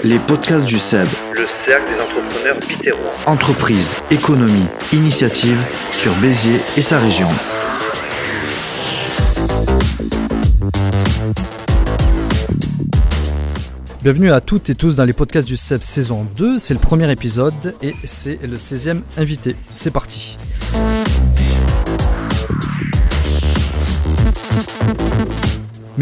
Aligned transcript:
Les 0.00 0.18
podcasts 0.18 0.64
du 0.64 0.78
CEB. 0.78 1.08
Le 1.34 1.46
cercle 1.46 1.92
des 1.92 2.00
entrepreneurs 2.00 2.58
bitérois. 2.68 3.12
Entreprise, 3.26 3.96
économie, 4.10 4.66
initiative 4.92 5.62
sur 5.92 6.12
Béziers 6.16 6.60
et 6.76 6.82
sa 6.82 6.98
région. 6.98 7.28
Bienvenue 14.02 14.32
à 14.32 14.40
toutes 14.40 14.70
et 14.70 14.74
tous 14.74 14.96
dans 14.96 15.04
les 15.04 15.12
podcasts 15.12 15.46
du 15.46 15.56
CEB 15.56 15.82
saison 15.82 16.26
2. 16.36 16.58
C'est 16.58 16.74
le 16.74 16.80
premier 16.80 17.10
épisode 17.10 17.74
et 17.82 17.94
c'est 18.04 18.40
le 18.42 18.56
16e 18.56 19.02
invité. 19.16 19.54
C'est 19.76 19.92
parti. 19.92 20.36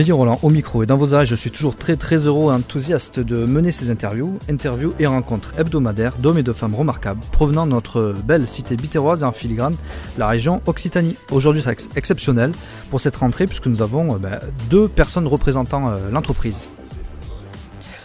Mehdi 0.00 0.12
Roland 0.12 0.38
au 0.42 0.48
micro 0.48 0.82
et 0.82 0.86
dans 0.86 0.96
vos 0.96 1.12
oreilles, 1.12 1.26
je 1.26 1.34
suis 1.34 1.50
toujours 1.50 1.76
très 1.76 1.94
très 1.94 2.26
heureux 2.26 2.50
et 2.50 2.56
enthousiaste 2.56 3.20
de 3.20 3.44
mener 3.44 3.70
ces 3.70 3.90
interviews, 3.90 4.38
interviews 4.48 4.94
et 4.98 5.06
rencontres 5.06 5.52
hebdomadaires 5.58 6.16
d'hommes 6.16 6.38
et 6.38 6.42
de 6.42 6.54
femmes 6.54 6.74
remarquables 6.74 7.20
provenant 7.32 7.66
de 7.66 7.72
notre 7.72 8.14
belle 8.24 8.48
cité 8.48 8.76
bitéroise 8.76 9.20
et 9.20 9.24
en 9.24 9.32
filigrane, 9.32 9.74
la 10.16 10.26
région 10.26 10.62
Occitanie. 10.64 11.16
Aujourd'hui 11.30 11.60
c'est 11.60 11.72
ex- 11.72 11.90
exceptionnel 11.96 12.52
pour 12.88 12.98
cette 12.98 13.16
rentrée 13.16 13.44
puisque 13.44 13.66
nous 13.66 13.82
avons 13.82 14.14
euh, 14.14 14.18
ben, 14.18 14.40
deux 14.70 14.88
personnes 14.88 15.26
représentant 15.26 15.90
euh, 15.90 15.98
l'entreprise. 16.10 16.70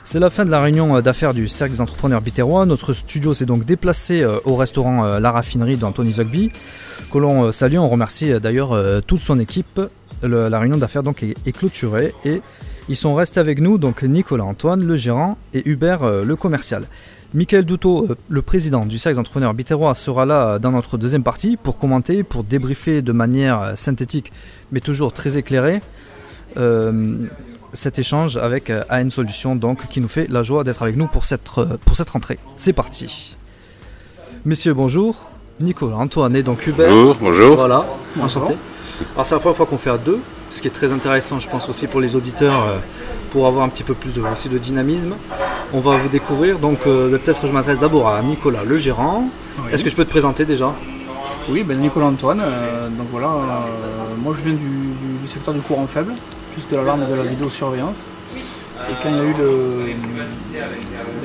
C'est 0.07 0.19
la 0.19 0.29
fin 0.29 0.45
de 0.45 0.51
la 0.51 0.61
réunion 0.61 0.95
euh, 0.95 1.01
d'affaires 1.01 1.33
du 1.33 1.47
Cercle 1.47 1.73
des 1.73 1.81
entrepreneurs 1.81 2.21
bitérois. 2.21 2.67
Notre 2.67 2.93
studio 2.93 3.33
s'est 3.33 3.47
donc 3.47 3.65
déplacé 3.65 4.21
euh, 4.21 4.37
au 4.45 4.55
restaurant 4.55 5.03
euh, 5.03 5.19
La 5.19 5.31
Raffinerie 5.31 5.77
d'Anthony 5.77 6.13
Zogby, 6.13 6.51
que 7.11 7.17
l'on 7.17 7.51
salue. 7.51 7.77
On 7.77 7.89
remercie 7.89 8.39
d'ailleurs 8.39 9.01
toute 9.03 9.19
son 9.19 9.39
équipe. 9.39 9.81
La 10.21 10.59
réunion 10.59 10.77
d'affaires 10.77 11.03
donc 11.03 11.23
est, 11.23 11.51
clôturée 11.51 12.13
et 12.23 12.41
ils 12.87 12.95
sont 12.95 13.15
restés 13.15 13.39
avec 13.39 13.59
nous, 13.59 13.77
donc 13.77 14.03
Nicolas 14.03 14.43
Antoine, 14.45 14.85
le 14.85 14.95
gérant, 14.95 15.37
et 15.53 15.67
Hubert, 15.67 16.23
le 16.23 16.35
commercial. 16.35 16.83
Michael 17.33 17.65
Doutot, 17.65 18.07
le 18.29 18.41
président 18.41 18.85
du 18.85 18.97
Cercle 18.97 19.15
des 19.15 19.19
entrepreneurs 19.19 19.53
bitérois, 19.53 19.93
sera 19.93 20.25
là 20.25 20.57
dans 20.59 20.71
notre 20.71 20.97
deuxième 20.97 21.23
partie 21.23 21.57
pour 21.57 21.77
commenter, 21.77 22.23
pour 22.23 22.43
débriefer 22.43 23.01
de 23.01 23.11
manière 23.11 23.73
synthétique, 23.75 24.31
mais 24.71 24.79
toujours 24.79 25.13
très 25.13 25.37
éclairée, 25.37 25.81
cet 27.75 27.99
échange 27.99 28.37
avec 28.37 28.69
euh, 28.69 28.83
AN 28.89 29.09
Solutions, 29.11 29.55
donc, 29.55 29.87
qui 29.89 30.01
nous 30.01 30.07
fait 30.07 30.27
la 30.29 30.41
joie 30.43 30.63
d'être 30.63 30.81
avec 30.81 30.95
nous 30.97 31.07
pour 31.07 31.25
cette, 31.25 31.47
euh, 31.59 31.77
pour 31.85 31.95
cette 31.95 32.09
rentrée. 32.09 32.39
C'est 32.55 32.73
parti. 32.73 33.35
Messieurs, 34.45 34.73
bonjour. 34.73 35.15
Nicolas, 35.59 35.95
Antoine 35.97 36.35
et 36.35 36.43
donc 36.43 36.65
Hubert. 36.67 36.89
Bonjour, 36.89 37.15
bonjour. 37.21 37.55
Voilà, 37.55 37.85
enchanté. 38.21 38.55
Alors 39.13 39.25
c'est 39.25 39.35
la 39.35 39.39
première 39.39 39.55
fois 39.57 39.65
qu'on 39.65 39.77
fait 39.77 39.89
à 39.89 39.97
deux, 39.97 40.19
ce 40.49 40.61
qui 40.61 40.67
est 40.67 40.71
très 40.71 40.91
intéressant 40.91 41.39
je 41.39 41.49
pense 41.49 41.67
aussi 41.69 41.87
pour 41.87 41.99
les 42.01 42.15
auditeurs, 42.15 42.63
euh, 42.63 42.77
pour 43.31 43.45
avoir 43.47 43.65
un 43.65 43.69
petit 43.69 43.83
peu 43.83 43.93
plus 43.93 44.13
de, 44.13 44.21
aussi 44.21 44.47
de 44.49 44.57
dynamisme. 44.57 45.13
On 45.73 45.79
va 45.81 45.97
vous 45.97 46.07
découvrir, 46.09 46.59
donc 46.59 46.79
euh, 46.87 47.17
peut-être 47.17 47.47
je 47.47 47.51
m'adresse 47.51 47.79
d'abord 47.79 48.07
à 48.07 48.21
Nicolas, 48.21 48.63
le 48.65 48.77
gérant. 48.77 49.29
Est-ce 49.71 49.83
que 49.83 49.89
je 49.89 49.95
peux 49.95 50.05
te 50.05 50.09
présenter 50.09 50.45
déjà? 50.45 50.73
Oui, 51.49 51.63
ben 51.63 51.77
Nicolas 51.79 52.07
Antoine, 52.07 52.41
euh, 52.43 52.87
donc 52.89 53.07
voilà, 53.11 53.27
euh, 53.27 54.15
moi 54.21 54.33
je 54.37 54.43
viens 54.43 54.53
du, 54.57 54.65
du- 54.65 55.17
du 55.21 55.27
secteur 55.27 55.53
du 55.53 55.59
courant 55.61 55.87
faible, 55.87 56.13
plus 56.55 56.67
de 56.71 56.75
l'alarme 56.77 57.03
et 57.03 57.07
de 57.11 57.15
la 57.15 57.23
vidéosurveillance. 57.23 58.05
Et 58.89 58.93
quand 59.01 59.09
il 59.09 59.15
y 59.15 59.19
a 59.19 59.23
eu 59.23 59.33
le- 59.33 59.85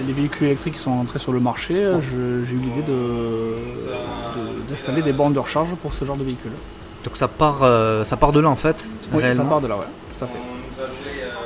les 0.06 0.12
véhicules 0.12 0.46
électriques 0.46 0.74
qui 0.74 0.80
sont 0.80 0.92
entrés 0.92 1.18
sur 1.18 1.32
le 1.32 1.40
marché, 1.40 1.74
j'ai 2.00 2.16
eu 2.54 2.58
l'idée 2.58 2.82
de- 2.82 2.92
de- 2.92 4.68
d'installer 4.70 5.02
des 5.02 5.12
bornes 5.12 5.32
de 5.32 5.38
recharge 5.38 5.70
pour 5.82 5.92
ce 5.94 6.04
genre 6.04 6.16
de 6.16 6.24
véhicule. 6.24 6.52
Donc 7.04 7.16
ça 7.16 7.28
part, 7.28 7.58
euh, 7.62 8.04
ça 8.04 8.16
part 8.16 8.32
de 8.32 8.40
là 8.40 8.48
en 8.48 8.56
fait, 8.56 8.86
Oui, 9.12 9.22
ça 9.34 9.42
part 9.44 9.60
de 9.60 9.66
là, 9.68 9.76
ouais, 9.76 9.84
tout 10.18 10.24
à 10.24 10.28
fait. 10.28 10.38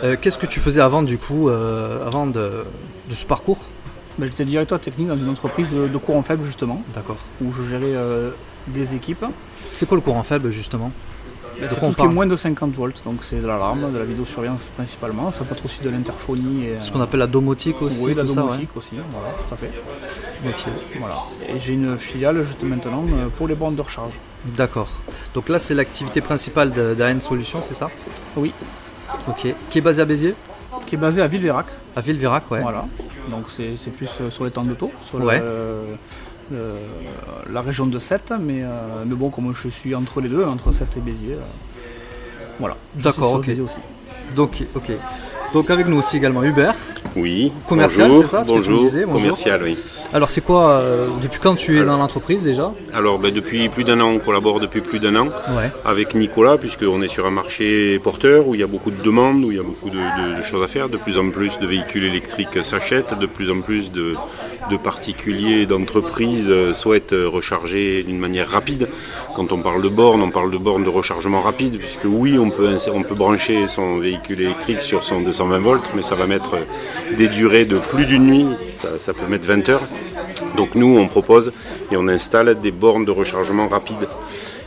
Euh, 0.07 0.17
Qu'est-ce 0.21 0.39
que 0.39 0.47
tu 0.47 0.61
faisais 0.61 0.81
avant 0.81 1.03
du 1.03 1.17
coup, 1.19 1.49
euh, 1.49 2.07
avant 2.07 2.27
de, 2.27 2.65
de 3.09 3.15
ce 3.15 3.25
parcours? 3.25 3.59
Ben, 4.19 4.27
J'étais 4.27 4.45
directeur 4.45 4.79
technique 4.81 5.09
dans 5.09 5.17
une 5.17 5.29
entreprise 5.29 5.71
de, 5.71 5.89
de 5.89 5.99
courant 5.99 6.23
faible 6.23 6.45
justement, 6.45 6.83
D'accord. 6.95 7.17
où 7.43 7.53
je 7.53 7.63
gérais 7.65 7.95
des 8.69 8.95
équipes. 8.95 9.25
C'est 9.73 9.87
quoi 9.87 9.97
le 9.97 10.03
courant 10.03 10.23
faible 10.23 10.51
justement? 10.51 10.91
Ben, 11.61 11.69
c'est 11.69 11.81
tout 11.81 11.93
ce 11.93 11.97
qui 11.97 12.03
est 12.03 12.09
moins 12.09 12.27
de 12.27 12.37
50 12.37 12.75
volts, 12.75 13.03
donc 13.05 13.19
c'est 13.23 13.41
de 13.41 13.47
l'alarme, 13.47 13.93
de 13.93 13.99
la 13.99 14.05
vidéosurveillance 14.05 14.71
principalement, 14.77 15.31
ça 15.31 15.45
peut 15.45 15.55
être 15.55 15.65
aussi 15.65 15.83
de 15.83 15.91
l'interphonie 15.91 16.65
et 16.67 16.81
Ce 16.81 16.91
qu'on 16.91 17.01
appelle 17.01 17.21
la 17.21 17.27
domotique 17.27 17.81
aussi, 17.83 18.03
oui, 18.05 18.15
la 18.15 18.23
tout 18.23 18.29
ça, 18.29 18.41
ouais. 18.43 18.47
domotique 18.49 18.77
aussi, 18.77 18.97
voilà, 19.13 19.29
tout 19.49 19.55
à 19.55 19.57
fait. 19.57 19.71
Ok. 20.47 20.73
Voilà. 20.99 21.17
Et 21.49 21.59
j'ai 21.61 21.75
une 21.75 21.97
filiale 21.99 22.43
juste 22.45 22.63
maintenant 22.65 23.05
euh, 23.13 23.29
pour 23.37 23.49
les 23.49 23.55
bornes 23.55 23.77
de 23.77 23.83
recharge. 23.83 24.13
D'accord. 24.57 24.89
Donc 25.35 25.49
là 25.49 25.59
c'est 25.59 25.75
l'activité 25.75 26.21
principale 26.21 26.71
d'AN 26.71 27.21
Solutions, 27.21 27.63
c'est 27.63 27.75
ça? 27.75 27.89
Oui. 28.37 28.53
Ok. 29.29 29.47
Qui 29.71 29.79
est 29.79 29.81
basée 29.81 30.03
à 30.03 30.05
Béziers? 30.05 30.35
Qui 30.87 30.97
est 30.97 30.99
basée 30.99 31.23
à 31.23 31.27
Villeverac. 31.29 31.67
À 31.97 32.01
Villeverac, 32.01 32.51
ouais. 32.51 32.61
Voilà. 32.61 32.85
Donc 33.31 33.45
c'est 33.49 33.77
c'est 33.79 33.91
plus 33.97 34.11
euh, 34.21 34.29
sur 34.31 34.45
les 34.45 34.51
temps 34.51 34.65
de 34.65 34.75
taux, 34.75 34.91
sur 35.03 35.19
Ouais. 35.25 35.39
le- 35.39 35.97
la 36.51 37.61
région 37.61 37.87
de 37.87 37.99
Sète, 37.99 38.33
mais, 38.39 38.63
euh, 38.63 39.05
mais 39.07 39.15
bon, 39.15 39.31
comme 39.31 39.55
je 39.55 39.69
suis 39.69 39.95
entre 39.95 40.21
les 40.21 40.29
deux, 40.29 40.45
entre 40.45 40.73
Sète 40.73 40.97
et 40.97 41.01
Béziers, 41.01 41.35
euh, 41.35 42.47
voilà. 42.59 42.77
D'accord, 42.95 43.35
ok. 43.35 43.47
Béziers 43.47 43.63
aussi. 43.63 43.79
Donc, 44.35 44.65
ok. 44.75 44.93
Donc 45.53 45.71
avec 45.71 45.87
nous 45.87 45.99
aussi 45.99 46.17
également 46.17 46.43
Hubert. 46.43 46.75
Oui, 47.17 47.53
Commercial, 47.69 48.11
c'est 48.23 48.27
ça, 48.27 48.43
ce 48.45 48.49
que 48.51 48.55
tu 48.55 48.61
me 48.61 48.65
bonjour, 48.65 48.81
disais, 48.81 49.05
bonjour. 49.05 49.21
commercial, 49.21 49.61
oui. 49.63 49.77
Alors 50.13 50.31
c'est 50.31 50.41
quoi, 50.43 50.71
euh, 50.71 51.09
depuis 51.23 51.41
quand 51.43 51.55
tu 51.57 51.81
es 51.81 51.85
dans 51.85 51.97
l'entreprise 51.97 52.45
déjà? 52.45 52.73
Alors, 52.93 53.19
ben, 53.19 53.33
depuis 53.33 53.69
plus 53.69 53.83
d'un 53.85 54.01
an, 54.01 54.11
on 54.11 54.19
collabore 54.19 54.61
depuis 54.61 54.81
plus 54.81 54.99
d'un 55.01 55.15
an 55.17 55.27
Ouais. 55.57 55.71
avec 55.85 56.15
Nicolas, 56.15 56.57
puisqu'on 56.57 57.03
est 57.03 57.09
sur 57.09 57.27
un 57.27 57.31
marché 57.31 57.99
porteur 58.01 58.47
où 58.49 58.55
il 58.55 58.61
y 58.61 58.65
a 58.65 58.69
beaucoup 58.69 58.91
de 58.93 59.03
demandes, 59.03 59.45
où 59.45 59.51
il 59.51 59.57
y 59.57 59.61
a 59.61 59.65
beaucoup 59.65 59.91
de, 59.91 59.97
de- 59.97 60.39
de 60.39 60.43
choses 60.43 60.63
à 60.63 60.69
faire. 60.69 60.89
De 60.89 60.97
plus 60.97 61.19
en 61.19 61.31
plus 61.31 61.59
de 61.59 61.67
véhicules 61.67 62.05
électriques 62.05 62.63
s'achètent, 62.65 63.19
de 63.19 63.27
plus 63.27 63.51
en 63.51 63.61
plus 63.61 63.91
de, 63.91 64.15
de 64.71 64.77
particuliers 64.77 65.67
d'entreprises 65.67 66.47
euh, 66.49 66.73
souhaitent 66.73 67.15
recharger 67.15 68.03
d'une 68.05 68.19
manière 68.19 68.49
rapide. 68.49 68.89
Quand 69.35 69.51
on 69.53 69.59
parle 69.59 69.83
de 69.83 69.89
bornes, 69.89 70.23
on 70.23 70.31
parle 70.31 70.53
de 70.53 70.59
bornes 70.59 70.85
de 70.85 70.89
rechargement 70.91 71.43
rapide, 71.43 71.79
puisque 71.79 72.05
oui, 72.05 72.39
on 72.39 72.51
peut, 72.51 72.77
on 72.93 73.03
peut 73.03 73.17
brancher 73.17 73.67
son 73.67 73.99
véhicule 73.99 74.41
électrique 74.43 74.81
sur 74.81 75.03
son 75.03 75.21
220 75.23 75.59
volts, 75.59 75.91
mais 75.97 76.03
ça 76.05 76.15
va 76.15 76.27
mettre 76.27 76.55
des 77.17 77.29
durées 77.29 77.65
de 77.65 77.79
plus 77.79 78.07
d'une 78.07 78.27
nuit, 78.27 78.47
ça, 78.77 79.13
peut 79.13 79.27
mettre 79.27 79.47
20 79.47 79.69
heures. 79.69 79.83
Donc 80.57 80.75
nous, 80.75 80.99
on 80.99 81.07
propose 81.09 81.53
et 81.91 81.97
on 81.97 82.09
installe 82.09 82.59
des 82.61 82.71
bornes 82.71 83.05
de 83.05 83.11
rechargement 83.11 83.69
rapide. 83.69 84.09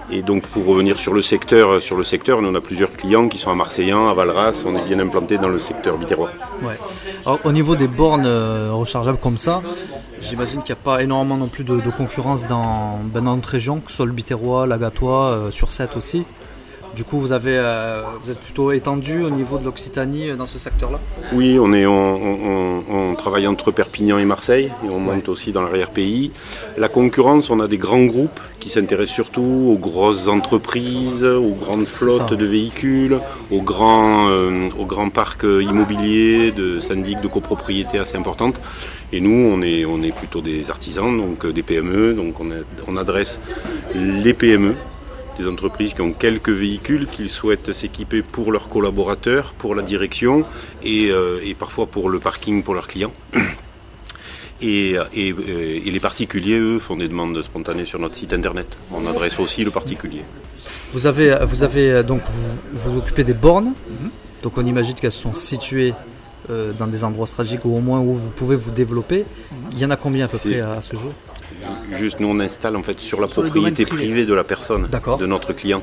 Et 0.09 0.21
donc 0.21 0.43
pour 0.47 0.65
revenir 0.65 0.99
sur 0.99 1.13
le 1.13 1.21
secteur, 1.21 1.81
sur 1.81 1.97
le 1.97 2.05
secteur, 2.05 2.41
nous 2.41 2.49
on 2.49 2.55
a 2.55 2.61
plusieurs 2.61 2.93
clients 2.93 3.27
qui 3.27 3.37
sont 3.37 3.51
à 3.51 3.55
Marseillan, 3.55 4.07
à 4.07 4.13
Valras, 4.13 4.63
on 4.65 4.75
est 4.77 4.83
bien 4.83 4.99
implanté 4.99 5.37
dans 5.37 5.49
le 5.49 5.59
secteur 5.59 5.97
bitérois. 5.97 6.31
Ouais. 6.61 6.77
Alors, 7.25 7.39
au 7.43 7.51
niveau 7.51 7.75
des 7.75 7.89
bornes 7.89 8.25
euh, 8.25 8.69
rechargeables 8.71 9.17
comme 9.17 9.37
ça, 9.37 9.61
j'imagine 10.21 10.63
qu'il 10.63 10.73
n'y 10.73 10.79
a 10.79 10.83
pas 10.83 11.03
énormément 11.03 11.35
non 11.35 11.47
plus 11.47 11.65
de, 11.65 11.77
concurrence 11.89 12.47
dans, 12.47 12.97
ben, 13.13 13.21
dans 13.21 13.35
notre 13.35 13.49
région, 13.49 13.81
que 13.81 13.91
ce 13.91 13.97
soit 13.97 14.05
le 14.05 14.13
Biterrois, 14.13 14.65
l'Agatois, 14.65 15.25
euh, 15.25 15.51
sur 15.51 15.71
7 15.71 15.97
aussi. 15.97 16.23
Du 16.97 17.03
coup, 17.03 17.19
vous, 17.19 17.31
avez, 17.31 17.56
euh, 17.56 18.02
vous 18.24 18.31
êtes 18.31 18.40
plutôt 18.40 18.72
étendu 18.72 19.24
au 19.24 19.30
niveau 19.30 19.59
de 19.59 19.66
l'Occitanie 19.66 20.31
euh, 20.31 20.35
dans 20.35 20.47
ce 20.47 20.58
secteur-là 20.58 21.00
Oui, 21.31 21.59
on, 21.62 21.72
est, 21.72 21.85
on, 21.85 21.94
on- 21.94 22.84
on- 22.90 23.12
on 23.12 23.13
travaille 23.13 23.46
entre 23.46 23.69
Perpignan 23.69 24.18
et 24.18 24.25
Marseille 24.25 24.72
et 24.84 24.90
on 24.91 24.97
monte 24.97 25.30
aussi 25.30 25.52
dans 25.52 25.62
l'arrière-pays. 25.62 26.31
La 26.75 26.90
concurrence, 26.90 27.52
on 27.52 27.59
a 27.59 27.68
des 27.68 27.78
grands 27.78 28.03
groupes 28.03 28.40
qui 28.59 28.72
s'intéressent 28.72 29.13
surtout 29.13 29.44
aux 29.44 29.78
grosses 29.78 30.28
entreprises, 30.28 31.24
aux 31.24 31.53
grandes 31.53 31.85
flottes 31.85 32.30
ça. 32.30 32.35
de 32.35 32.46
véhicules, 32.47 33.19
aux 33.52 33.62
grands, 33.62 34.29
euh, 34.31 34.68
aux 34.79 34.85
grands 34.85 35.09
parcs 35.12 35.44
immobiliers, 35.44 36.52
de 36.52 36.79
syndics 36.79 37.22
de 37.22 37.28
copropriété 37.28 38.00
assez 38.00 38.18
importantes. 38.18 38.59
Et 39.14 39.22
nous, 39.22 39.52
on 39.53 39.62
est, 39.62 39.85
on 39.85 40.02
est 40.02 40.12
plutôt 40.16 40.41
des 40.41 40.72
artisans, 40.72 41.16
donc 41.16 41.46
des 41.46 41.62
PME, 41.62 42.16
donc 42.16 42.40
on, 42.40 42.50
a- 42.50 42.66
on 42.88 42.97
adresse 42.97 43.40
les 43.94 44.34
PME 44.34 44.74
des 45.37 45.47
entreprises 45.47 45.93
qui 45.93 46.01
ont 46.01 46.13
quelques 46.13 46.49
véhicules 46.49 47.07
qu'ils 47.07 47.29
souhaitent 47.29 47.73
s'équiper 47.73 48.21
pour 48.21 48.51
leurs 48.51 48.69
collaborateurs, 48.69 49.53
pour 49.57 49.75
la 49.75 49.83
direction 49.83 50.43
et, 50.83 51.09
euh, 51.11 51.39
et 51.43 51.53
parfois 51.53 51.85
pour 51.85 52.09
le 52.09 52.19
parking 52.19 52.63
pour 52.63 52.73
leurs 52.73 52.87
clients. 52.87 53.13
Et, 54.59 54.93
et, 55.13 55.31
euh, 55.31 55.85
et 55.85 55.91
les 55.91 55.99
particuliers, 55.99 56.57
eux, 56.57 56.79
font 56.79 56.95
des 56.95 57.07
demandes 57.07 57.39
spontanées 57.43 57.85
sur 57.85 57.99
notre 57.99 58.16
site 58.16 58.34
internet. 58.34 58.67
On 58.91 59.05
adresse 59.05 59.39
aussi 59.39 59.63
le 59.63 59.69
particulier. 59.69 60.23
Vous 60.93 61.05
avez, 61.05 61.37
vous 61.45 61.63
avez 61.63 61.91
euh, 61.91 62.03
donc 62.03 62.22
vous, 62.25 62.91
vous 62.91 62.97
occupez 62.97 63.23
des 63.23 63.35
bornes, 63.35 63.73
donc 64.41 64.57
on 64.57 64.66
imagine 64.66 64.95
qu'elles 64.95 65.11
sont 65.11 65.35
situées 65.35 65.93
euh, 66.49 66.72
dans 66.79 66.87
des 66.87 67.03
endroits 67.03 67.28
stratégiques 67.28 67.66
ou 67.66 67.75
au 67.75 67.81
moins 67.81 67.99
où 67.99 68.13
vous 68.13 68.29
pouvez 68.29 68.55
vous 68.55 68.72
développer. 68.72 69.25
Il 69.73 69.79
y 69.79 69.85
en 69.85 69.91
a 69.91 69.95
combien 69.95 70.25
à 70.25 70.28
peu 70.28 70.40
près 70.40 70.59
à 70.59 70.81
ce 70.81 70.95
jour? 70.95 71.13
Juste, 71.93 72.19
nous, 72.19 72.28
on 72.28 72.40
installe 72.40 72.75
en 72.75 72.84
fait 72.84 72.99
sur 72.99 73.19
la 73.22 73.28
Sur 73.28 73.43
propriété 73.43 73.85
privée 73.85 74.25
de 74.25 74.34
la 74.34 74.43
personne, 74.43 74.87
de 75.19 75.25
notre 75.25 75.53
client. 75.53 75.81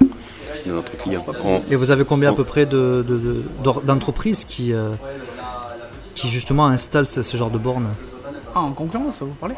De 0.66 0.72
notre 0.72 0.96
client. 0.96 1.25
On- 1.44 1.62
Et 1.70 1.76
vous 1.76 1.90
avez 1.90 2.04
combien 2.04 2.31
à 2.31 2.34
peu 2.34 2.44
près 2.44 2.66
de- 2.66 3.04
de- 3.06 3.19
de- 3.19 3.42
d'or- 3.62 3.82
d'entreprises 3.82 4.44
qui, 4.44 4.72
euh, 4.72 4.90
qui 6.14 6.28
justement 6.28 6.66
installent 6.66 7.06
ce, 7.06 7.22
ce 7.22 7.36
genre 7.36 7.50
de 7.50 7.58
bornes? 7.58 7.88
Ah, 8.56 8.60
en 8.60 8.72
concurrence, 8.72 9.20
vous 9.22 9.34
parlez 9.40 9.56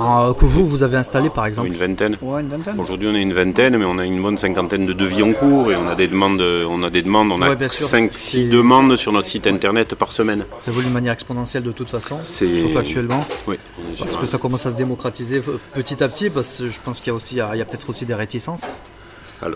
euh, 0.00 0.32
Que 0.34 0.44
vous, 0.44 0.66
vous 0.66 0.82
avez 0.84 0.96
installé 0.96 1.30
par 1.30 1.46
exemple 1.46 1.68
Une 1.68 1.74
vingtaine. 1.76 2.16
Ouais, 2.22 2.40
une 2.42 2.48
vingtaine. 2.48 2.78
Aujourd'hui, 2.78 3.08
on 3.10 3.14
est 3.14 3.22
une 3.22 3.32
vingtaine, 3.32 3.76
mais 3.76 3.84
on 3.84 3.98
a 3.98 4.04
une 4.04 4.22
bonne 4.22 4.38
cinquantaine 4.38 4.86
de 4.86 4.92
devis 4.92 5.22
en 5.22 5.32
cours 5.32 5.72
et 5.72 5.76
on 5.76 5.88
a 5.88 5.94
des 5.96 6.06
demandes. 6.06 6.40
On 6.40 6.82
a 6.84 6.90
des 6.90 7.02
demandes. 7.02 7.32
On 7.32 7.40
Ouais, 7.40 7.48
a 7.50 7.54
bien 7.56 7.68
sûr. 7.68 7.86
5-6 7.88 8.10
C'est- 8.12 8.44
demandes 8.44 8.94
sur 8.96 9.10
notre 9.12 9.26
site 9.28 9.46
internet 9.48 9.94
par 9.96 10.12
semaine. 10.12 10.44
Ça 10.60 10.70
évolue 10.70 10.86
de 10.86 10.92
manière 10.92 11.12
exponentielle 11.12 11.64
de 11.64 11.72
toute 11.72 11.90
façon, 11.90 12.18
C'est- 12.22 12.60
surtout 12.60 12.78
actuellement. 12.78 13.24
Oui. 13.48 13.56
Parce 13.98 14.16
que 14.16 14.26
ça 14.26 14.38
commence 14.38 14.64
à 14.66 14.70
se 14.70 14.76
démocratiser 14.76 15.38
euh, 15.48 15.58
petit 15.74 16.02
à 16.04 16.08
petit, 16.08 16.30
parce 16.30 16.58
que 16.58 16.70
je 16.70 16.78
pense 16.84 17.00
qu'il 17.00 17.08
y 17.08 17.10
a 17.10 17.14
aussi, 17.14 17.34
il 17.34 17.38
y 17.38 17.40
a, 17.62 17.64
peut-être 17.64 17.88
aussi 17.90 18.06
des 18.06 18.14
réticences. 18.14 18.78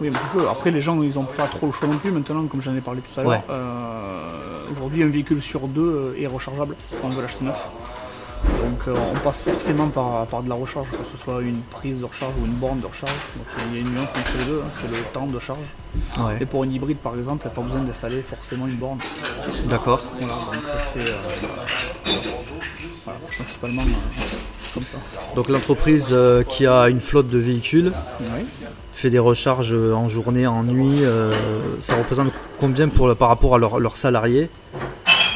Oui, 0.01 0.09
un 0.09 0.13
petit 0.13 0.37
peu. 0.37 0.47
Après, 0.51 0.71
les 0.71 0.81
gens, 0.81 1.01
ils 1.03 1.15
n'ont 1.15 1.25
pas 1.25 1.47
trop 1.47 1.67
le 1.67 1.73
choix 1.73 1.89
non 1.89 1.97
plus 1.97 2.11
maintenant, 2.11 2.45
comme 2.47 2.61
j'en 2.61 2.75
ai 2.75 2.81
parlé 2.83 3.01
tout 3.01 3.21
à 3.21 3.23
l'heure. 3.23 3.33
Ouais. 3.33 3.41
Euh, 3.51 4.73
Aujourd'hui, 4.73 5.03
un 5.03 5.09
véhicule 5.09 5.43
sur 5.43 5.67
deux 5.67 6.15
est 6.21 6.27
rechargeable 6.29 6.77
quand 7.01 7.09
on 7.09 7.11
veut 7.11 7.23
l'acheter 7.23 7.45
neuf. 7.45 7.57
Donc, 8.45 8.89
euh, 8.89 8.95
on 9.15 9.19
passe 9.19 9.43
forcément 9.43 9.89
par, 9.89 10.27
par 10.27 10.43
de 10.43 10.49
la 10.49 10.55
recharge, 10.55 10.89
que 10.91 11.05
ce 11.05 11.17
soit 11.23 11.41
une 11.43 11.61
prise 11.61 12.01
de 12.01 12.05
recharge 12.05 12.33
ou 12.41 12.47
une 12.47 12.53
borne 12.53 12.81
de 12.81 12.87
recharge. 12.87 13.13
Donc, 13.37 13.47
il 13.69 13.75
y 13.75 13.79
a 13.79 13.81
une 13.81 13.91
nuance 13.93 14.11
entre 14.11 14.39
les 14.39 14.45
deux, 14.45 14.61
hein, 14.61 14.71
c'est 14.73 14.91
le 14.91 15.03
temps 15.13 15.27
de 15.27 15.39
charge. 15.39 15.59
Ouais. 16.19 16.39
Et 16.41 16.47
pour 16.47 16.65
une 16.65 16.73
hybride, 16.73 16.99
par 16.99 17.17
exemple, 17.17 17.43
il 17.45 17.49
n'y 17.49 17.53
a 17.53 17.57
pas 17.57 17.63
besoin 17.63 17.81
d'installer 17.83 18.23
forcément 18.23 18.67
une 18.67 18.77
borne. 18.77 18.99
D'accord. 19.67 20.03
Voilà, 20.19 20.35
donc 20.35 20.65
c'est 20.93 21.01
euh, 21.01 21.15
voilà, 23.05 23.19
principalement 23.19 23.83
euh, 23.83 24.75
comme 24.75 24.85
ça. 24.85 24.97
Donc 25.35 25.49
l'entreprise 25.49 26.15
qui 26.49 26.67
a 26.67 26.89
une 26.89 27.01
flotte 27.01 27.29
de 27.29 27.39
véhicules 27.39 27.93
fait 28.93 29.11
des 29.11 29.19
recharges 29.19 29.75
en 29.75 30.09
journée, 30.09 30.47
en 30.47 30.63
nuit. 30.63 31.03
ça 31.81 31.97
représente 31.97 32.33
combien 32.59 32.89
pour, 32.89 33.15
par 33.17 33.29
rapport 33.29 33.55
à 33.55 33.59
leurs 33.59 33.81
leurs 33.81 33.97
salariés? 33.97 34.51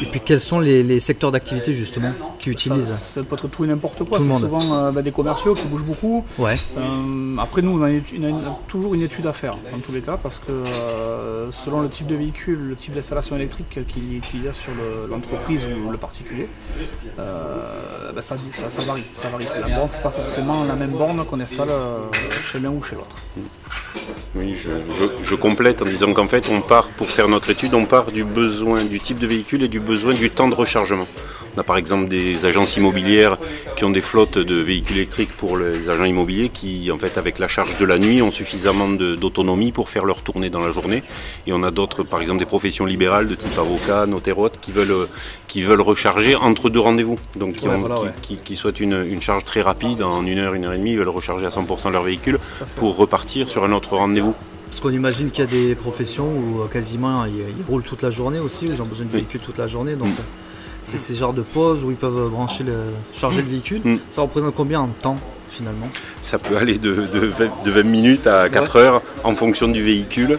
Et 0.03 0.07
puis 0.07 0.21
quels 0.25 0.41
sont 0.41 0.59
les, 0.61 0.83
les 0.83 1.01
secteurs 1.01 1.31
d'activité 1.33 1.73
justement 1.73 2.13
qui 2.39 2.51
utilisent 2.51 2.95
ça 3.15 3.23
peut 3.23 3.35
être 3.37 3.49
tout 3.49 3.65
et 3.65 3.69
n'importe 3.69 4.05
quoi. 4.05 4.19
C'est 4.19 4.25
souvent 4.41 4.75
euh, 4.75 4.91
bah, 4.93 5.03
des 5.03 5.13
commerciaux 5.13 5.55
qui 5.55 5.67
bougent 5.69 5.85
beaucoup. 5.85 6.25
Ouais. 6.39 6.57
Euh, 6.79 7.37
après, 7.39 7.63
nous, 7.63 7.79
on 7.79 7.83
a, 7.83 7.91
une 7.91 7.99
étude- 7.99 8.21
on 8.23 8.25
a 8.27 8.29
une- 8.29 8.53
toujours 8.69 8.95
une 8.95 9.03
étude 9.03 9.27
à 9.27 9.33
faire, 9.33 9.53
dans 9.73 9.79
tous 9.79 9.93
les 9.93 10.01
cas, 10.01 10.17
parce 10.17 10.39
que 10.39 10.51
euh, 10.53 11.51
selon 11.53 11.81
le 11.81 11.89
type 11.89 12.07
de 12.07 12.15
véhicule, 12.17 12.59
le 12.71 12.77
type 12.77 12.95
d'installation 12.95 13.37
électrique 13.37 13.79
qu'il 13.87 14.21
qu'il 14.21 14.45
y 14.45 14.49
a 14.49 14.53
sur 14.53 14.73
le- 14.73 15.09
l'entreprise 15.11 15.61
ou 15.87 15.91
le 15.91 15.99
particulier, 15.99 16.49
bah, 17.17 18.23
ça, 18.23 18.37
ça- 18.51 18.71
ça 18.71 18.83
varie. 18.83 19.05
Ça 19.15 19.29
varie. 19.31 19.47
C'est 19.49 19.61
La 19.61 19.69
borne, 19.77 19.89
c'est 19.91 20.03
pas 20.03 20.11
forcément 20.11 20.65
la 20.65 20.75
même 20.75 20.91
borne 20.93 21.25
qu'on 21.25 21.41
installe 21.41 21.69
chez 22.51 22.59
l'un 22.61 22.71
ou 22.71 22.83
chez 22.83 22.97
l'autre. 22.97 23.17
Oui, 24.37 24.57
je, 25.23 25.35
complète 25.37 25.83
en 25.83 25.85
disant 25.85 26.13
qu'en 26.13 26.27
fait, 26.27 26.49
on 26.51 26.61
part 26.61 26.89
pour 26.89 27.07
faire 27.07 27.29
notre 27.29 27.51
étude, 27.51 27.73
on 27.75 27.85
part 27.85 28.11
du 28.11 28.25
besoin 28.25 28.85
du 28.85 28.99
type 28.99 29.19
de 29.19 29.29
véhicule 29.29 29.63
et 29.63 29.69
du 29.69 29.79
besoin 29.79 30.13
du 30.13 30.29
temps 30.29 30.49
de 30.49 30.55
rechargement. 30.55 31.07
On 31.57 31.61
a 31.61 31.63
par 31.63 31.77
exemple 31.77 32.09
des 32.09 32.47
agences 32.47 32.77
immobilières 32.77 33.39
qui 33.77 33.85
ont 33.85 33.91
des 33.91 34.01
flottes 34.01 34.39
de 34.39 34.57
véhicules 34.57 34.97
électriques 34.97 35.33
pour 35.37 35.57
les 35.57 35.89
agents 35.89 36.05
immobiliers 36.05 36.49
qui, 36.49 36.91
en 36.91 36.99
fait, 36.99 37.17
avec 37.17 37.39
la 37.39 37.47
charge 37.49 37.79
de 37.79 37.85
la 37.85 37.99
nuit, 37.99 38.23
ont 38.23 38.33
suffisamment 38.33 38.89
d'autonomie 38.89 39.71
pour 39.71 39.89
faire 39.89 40.05
leur 40.05 40.23
tournée 40.23 40.51
dans 40.51 40.65
la 40.65 40.73
journée. 40.73 41.03
Et 41.47 41.53
on 41.53 41.63
a 41.63 41.71
d'autres, 41.71 42.03
par 42.03 42.21
exemple, 42.21 42.41
des 42.41 42.45
professions 42.47 42.87
libérales 42.87 43.29
de 43.29 43.35
type 43.37 43.57
avocat, 43.59 44.07
notaire, 44.07 44.35
qui 44.61 44.73
veulent, 44.73 45.07
qui 45.47 45.63
veulent 45.63 45.81
recharger 45.81 46.35
entre 46.35 46.71
deux 46.71 46.81
rendez-vous. 46.81 47.19
Donc, 47.37 47.55
qui, 47.55 47.69
Ouais, 47.69 47.75
ont- 47.75 47.79
voilà, 47.79 47.95
qui- 47.97 48.03
ouais. 48.03 48.11
qui, 48.23 48.37
qui 48.39 48.57
souhaitent 48.57 48.81
une, 48.81 49.05
une 49.09 49.21
charge 49.23 49.45
très 49.45 49.63
rapide, 49.63 50.03
en 50.03 50.27
une 50.27 50.39
heure, 50.41 50.55
une 50.55 50.65
heure 50.65 50.73
et 50.73 50.79
demie, 50.79 50.93
ils 50.93 50.99
veulent 50.99 51.09
recharger 51.09 51.47
à 51.47 51.51
100% 51.51 51.91
leur 51.91 52.03
véhicule 52.03 52.39
pour 52.77 52.97
repartir 52.97 53.49
sur 53.49 53.63
un 53.65 53.71
autre 53.73 53.97
rendez-vous. 53.97 54.35
Parce 54.67 54.81
qu'on 54.81 54.91
imagine 54.91 55.31
qu'il 55.31 55.45
y 55.45 55.47
a 55.47 55.51
des 55.51 55.77
professions 55.77 56.27
où 56.27 56.63
euh, 56.63 56.67
quasiment 56.67 57.27
ils, 57.27 57.45
roulent 57.71 57.85
toute 57.85 58.03
la 58.03 58.11
journée 58.11 58.41
aussi, 58.41 58.67
où 58.67 58.73
ils 58.73 58.83
ont 58.83 58.87
besoin 58.87 59.07
de 59.07 59.13
véhicules 59.13 59.41
toute 59.41 59.59
la 59.59 59.69
journée. 59.69 59.95
Donc 59.95 60.09
Mm. 60.09 60.19
euh, 60.19 60.23
c'est 60.85 60.99
ces 60.99 61.15
genres 61.17 61.33
de 61.35 61.43
pauses 61.43 61.83
où 61.85 61.91
ils 61.91 61.97
peuvent 61.97 62.29
brancher 62.31 62.63
le, 62.65 62.75
charger 63.13 63.43
le 63.43 63.49
véhicule. 63.49 63.81
Mm. 63.85 63.99
Ça 64.11 64.23
représente 64.23 64.55
combien 64.55 64.81
en 64.81 64.89
temps 64.89 65.17
finalement? 65.51 65.89
Ça 66.21 66.39
peut 66.39 66.57
aller 66.57 66.79
de, 66.79 66.93
de 66.95 67.27
20, 67.27 67.65
de 67.65 67.71
20 67.71 67.83
minutes 67.85 68.27
à 68.27 68.49
4 68.49 68.77
heures 68.77 69.03
en 69.23 69.37
fonction 69.37 69.69
du 69.69 69.83
véhicule, 69.83 70.39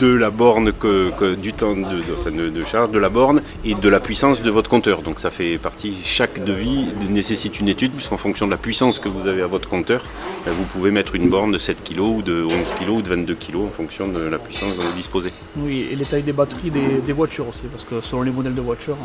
de 0.00 0.12
la 0.12 0.30
borne, 0.30 0.72
que, 0.72 1.10
que- 1.10 1.34
du 1.36 1.52
temps 1.52 1.76
de, 1.76 1.82
de- 1.82 2.02
enfin, 2.20 2.32
de- 2.32 2.48
de 2.48 2.64
charge 2.64 2.90
de 2.90 2.98
la 2.98 3.08
borne 3.08 3.40
et 3.64 3.74
de 3.74 3.88
la 3.88 4.00
puissance 4.00 4.42
de 4.42 4.50
votre 4.50 4.68
compteur. 4.68 5.02
Donc 5.02 5.20
ça 5.20 5.30
fait 5.30 5.58
partie, 5.58 5.94
chaque 6.02 6.42
devis 6.44 6.88
nécessite 7.08 7.60
une 7.60 7.68
étude, 7.68 7.92
puisqu'en 7.92 8.16
fonction 8.16 8.46
de 8.46 8.50
la 8.50 8.56
puissance 8.56 8.98
que 8.98 9.08
vous 9.08 9.28
avez 9.28 9.42
à 9.42 9.46
votre 9.46 9.68
compteur, 9.68 10.02
euh, 10.48 10.50
vous 10.56 10.64
pouvez 10.64 10.90
mettre 10.90 11.14
une 11.14 11.28
borne 11.30 11.52
de 11.52 11.58
7 11.58 11.84
kg 11.84 12.00
ou 12.00 12.22
de 12.22 12.42
11 12.44 12.50
kg 12.80 12.88
ou 12.90 13.02
de 13.02 13.08
22 13.10 13.34
kg 13.36 13.56
en 13.58 13.68
fonction 13.70 14.08
de 14.08 14.22
la 14.22 14.38
puissance 14.40 14.76
dont 14.76 14.82
vous 14.82 14.96
disposez. 14.96 15.30
Oui, 15.56 15.86
et 15.92 15.94
les 15.94 16.04
tailles 16.04 16.24
des 16.24 16.32
batteries 16.32 16.70
des, 16.72 17.00
des 17.06 17.12
voitures 17.12 17.46
aussi, 17.48 17.66
parce 17.70 17.84
que 17.84 18.00
selon 18.00 18.22
les 18.22 18.32
modèles 18.32 18.54
de 18.56 18.60
voitures, 18.60 18.96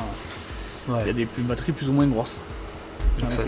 Ouais. 0.88 1.00
il 1.04 1.08
y 1.08 1.10
a 1.10 1.14
des 1.14 1.28
batteries 1.38 1.72
plus 1.74 1.90
ou 1.90 1.92
moins 1.94 2.08
grosses. 2.08 2.40
Donc 3.20 3.32
ça- 3.32 3.42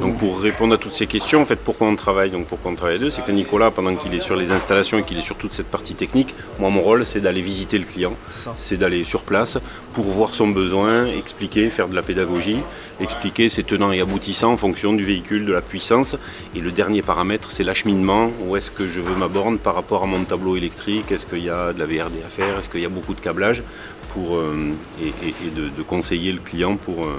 Donc 0.00 0.18
pour 0.18 0.40
répondre 0.40 0.74
à 0.74 0.78
toutes 0.78 0.94
ces 0.94 1.06
questions, 1.06 1.42
en 1.42 1.44
fait, 1.44 1.56
pourquoi 1.56 1.86
on 1.86 1.94
travaille? 1.94 2.30
Donc 2.30 2.46
pourquoi 2.46 2.70
on 2.70 2.74
travaille 2.74 2.96
à 2.96 2.98
deux, 2.98 3.10
c'est 3.10 3.22
que 3.22 3.32
Nicolas, 3.32 3.70
pendant 3.70 3.94
qu'il 3.94 4.14
est 4.14 4.20
sur 4.20 4.34
les 4.34 4.50
installations 4.50 4.96
et 4.98 5.02
qu'il 5.02 5.18
est 5.18 5.22
sur 5.22 5.36
toute 5.36 5.52
cette 5.52 5.66
partie 5.66 5.94
technique, 5.94 6.34
moi 6.58 6.70
mon 6.70 6.80
rôle 6.80 7.04
c'est 7.04 7.20
d'aller 7.20 7.42
visiter 7.42 7.76
le 7.76 7.84
client, 7.84 8.14
C'est 8.30 8.44
ça. 8.44 8.54
c'est 8.56 8.76
d'aller 8.78 9.04
sur 9.04 9.20
place 9.22 9.58
pour 9.92 10.04
voir 10.06 10.32
son 10.32 10.48
besoin, 10.48 11.04
expliquer, 11.04 11.68
faire 11.68 11.88
de 11.88 11.94
la 11.94 12.00
pédagogie, 12.02 12.60
expliquer 12.98 13.50
ses 13.50 13.62
tenants 13.62 13.92
et 13.92 14.00
aboutissants 14.00 14.52
en 14.52 14.56
fonction 14.56 14.94
du 14.94 15.04
véhicule, 15.04 15.44
de 15.44 15.52
la 15.52 15.60
puissance. 15.60 16.16
Et 16.54 16.60
le 16.60 16.70
dernier 16.70 17.02
paramètre, 17.02 17.50
c'est 17.50 17.64
l'acheminement. 17.64 18.30
Où 18.46 18.56
est-ce 18.56 18.70
que 18.70 18.88
je 18.88 19.00
veux 19.00 19.16
ma 19.18 19.28
borne 19.28 19.58
par 19.58 19.74
rapport 19.74 20.02
à 20.02 20.06
mon 20.06 20.24
tableau 20.24 20.56
électrique? 20.56 21.12
Est-ce 21.12 21.26
qu'il 21.26 21.44
y 21.44 21.50
a 21.50 21.74
de 21.74 21.78
la 21.78 21.84
VRD 21.86 22.16
à 22.24 22.28
faire? 22.28 22.58
Est-ce 22.58 22.70
qu'il 22.70 22.80
y 22.80 22.86
a 22.86 22.90
beaucoup 22.90 23.12
de 23.14 23.20
câblage? 23.20 23.62
Pour, 24.12 24.36
euh, 24.36 24.54
et, 25.02 25.08
et- 25.26 25.34
et 25.46 25.50
de, 25.50 25.68
de 25.68 25.82
conseiller 25.82 26.32
le 26.32 26.40
client 26.40 26.76
pour, 26.76 27.04
euh, 27.04 27.16